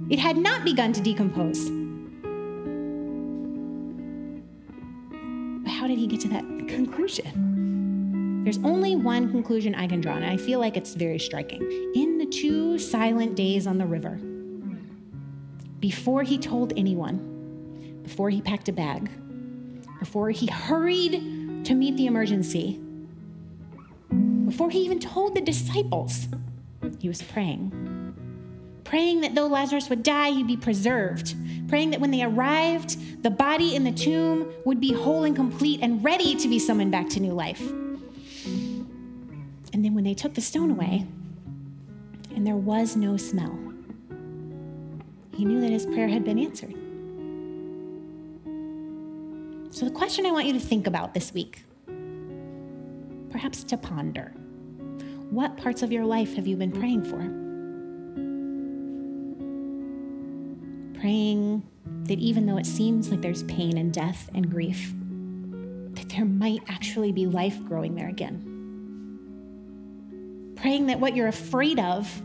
It 0.10 0.20
had 0.20 0.38
not 0.38 0.64
begun 0.64 0.94
to 0.94 1.02
decompose. 1.02 1.81
He 6.02 6.08
get 6.08 6.20
to 6.22 6.30
that 6.30 6.44
conclusion? 6.68 8.44
There's 8.44 8.58
only 8.60 8.96
one 8.96 9.30
conclusion 9.30 9.76
I 9.76 9.88
can 9.88 10.02
draw, 10.02 10.16
and 10.16 10.26
I 10.26 10.36
feel 10.36 10.60
like 10.60 10.76
it's 10.76 10.96
very 10.96 11.20
striking. 11.20 11.62
In 11.96 12.18
the 12.18 12.26
two 12.26 12.80
silent 12.80 13.36
days 13.36 13.68
on 13.68 13.78
the 13.78 13.86
river, 13.86 14.20
before 15.80 16.24
he 16.24 16.38
told 16.38 16.74
anyone, 16.76 18.02
before 18.04 18.32
he 18.32 18.42
packed 18.42 18.68
a 18.68 18.74
bag, 18.74 19.10
before 20.00 20.32
he 20.32 20.48
hurried 20.48 21.66
to 21.66 21.76
meet 21.76 21.98
the 21.98 22.08
emergency, 22.08 22.82
before 24.46 24.72
he 24.72 24.80
even 24.80 25.00
told 25.00 25.36
the 25.36 25.42
disciples, 25.42 26.28
he 27.00 27.08
was 27.08 27.22
praying. 27.22 27.72
Praying 28.84 29.22
that 29.22 29.36
though 29.36 29.48
Lazarus 29.48 29.88
would 29.90 30.02
die, 30.02 30.32
he'd 30.32 30.48
be 30.48 30.58
preserved. 30.58 31.36
Praying 31.72 31.92
that 31.92 32.02
when 32.02 32.12
they 32.12 32.22
arrived, 32.22 33.24
the 33.24 33.30
body 33.30 33.78
in 33.78 33.86
the 33.86 33.94
tomb 33.94 34.52
would 34.66 34.82
be 34.82 34.92
whole 34.92 35.24
and 35.24 35.34
complete 35.34 35.80
and 35.82 36.04
ready 36.04 36.36
to 36.36 36.50
be 36.50 36.60
summoned 36.60 36.92
back 36.92 37.08
to 37.12 37.22
new 37.22 37.32
life. 37.32 37.62
And 39.72 39.86
then 39.86 39.96
when 39.96 40.04
they 40.04 40.14
took 40.14 40.34
the 40.34 40.42
stone 40.42 40.70
away, 40.70 41.08
and 42.36 42.46
there 42.46 42.58
was 42.58 42.98
no 42.98 43.16
smell, 43.16 43.58
he 45.34 45.46
knew 45.46 45.62
that 45.62 45.70
his 45.70 45.86
prayer 45.86 46.10
had 46.10 46.26
been 46.26 46.40
answered. 46.40 46.74
So, 49.74 49.86
the 49.86 49.92
question 49.92 50.26
I 50.26 50.32
want 50.32 50.48
you 50.48 50.54
to 50.54 50.60
think 50.60 50.88
about 50.88 51.14
this 51.14 51.34
week, 51.34 51.64
perhaps 53.30 53.64
to 53.64 53.78
ponder 53.78 54.34
what 55.30 55.56
parts 55.56 55.84
of 55.84 55.94
your 55.94 56.04
life 56.04 56.36
have 56.36 56.48
you 56.48 56.58
been 56.58 56.74
praying 56.74 57.06
for? 57.06 57.41
Praying 61.02 61.64
that 62.04 62.20
even 62.20 62.46
though 62.46 62.58
it 62.58 62.68
seems 62.68 63.10
like 63.10 63.22
there's 63.22 63.42
pain 63.44 63.76
and 63.80 63.92
death 63.92 64.30
and 64.36 64.52
grief, 64.52 64.94
that 65.96 66.10
there 66.10 66.26
might 66.26 66.62
actually 66.68 67.12
be 67.12 67.26
life 67.26 67.60
growing 67.66 67.96
there 67.96 68.08
again. 68.08 68.48
Praying 70.56 70.86
that 70.86 71.00
what 71.00 71.16
you're 71.16 71.28
afraid 71.28 71.80
of, 71.80 72.22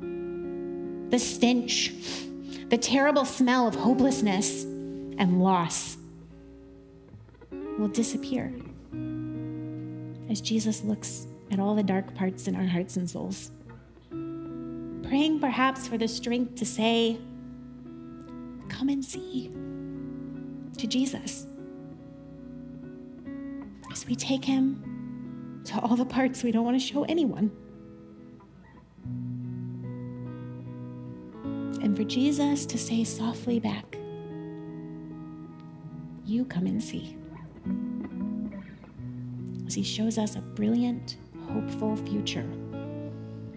the 0.00 1.18
stench, 1.18 1.92
the 2.70 2.78
terrible 2.78 3.26
smell 3.26 3.68
of 3.68 3.74
hopelessness 3.74 4.62
and 4.64 5.42
loss, 5.42 5.98
will 7.78 7.88
disappear 7.88 8.54
as 10.30 10.40
Jesus 10.40 10.82
looks 10.82 11.26
at 11.50 11.60
all 11.60 11.74
the 11.74 11.82
dark 11.82 12.14
parts 12.14 12.48
in 12.48 12.56
our 12.56 12.64
hearts 12.66 12.96
and 12.96 13.10
souls. 13.10 13.50
Praying 15.06 15.40
perhaps 15.40 15.86
for 15.86 15.98
the 15.98 16.08
strength 16.08 16.54
to 16.54 16.64
say, 16.64 17.18
Come 18.78 18.90
and 18.90 19.04
see 19.04 19.50
to 20.76 20.86
Jesus. 20.86 21.48
As 23.90 24.06
we 24.06 24.14
take 24.14 24.44
him 24.44 25.62
to 25.64 25.80
all 25.80 25.96
the 25.96 26.04
parts 26.04 26.44
we 26.44 26.52
don't 26.52 26.64
want 26.64 26.80
to 26.80 26.86
show 26.86 27.02
anyone. 27.04 27.50
And 31.82 31.96
for 31.96 32.04
Jesus 32.04 32.66
to 32.66 32.78
say 32.78 33.02
softly 33.02 33.58
back, 33.58 33.98
You 36.24 36.44
come 36.44 36.66
and 36.66 36.80
see. 36.80 37.16
As 39.66 39.74
he 39.74 39.82
shows 39.82 40.18
us 40.18 40.36
a 40.36 40.40
brilliant, 40.40 41.16
hopeful 41.48 41.96
future 41.96 42.48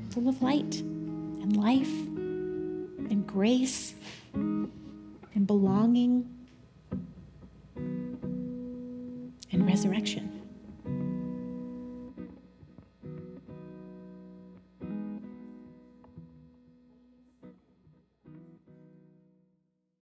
full 0.09 0.27
of 0.27 0.41
light 0.41 0.79
and 0.81 1.55
life 1.55 1.91
and 3.11 3.27
grace 3.27 3.93
belonging 5.51 6.25
and 7.75 9.67
resurrection. 9.67 10.30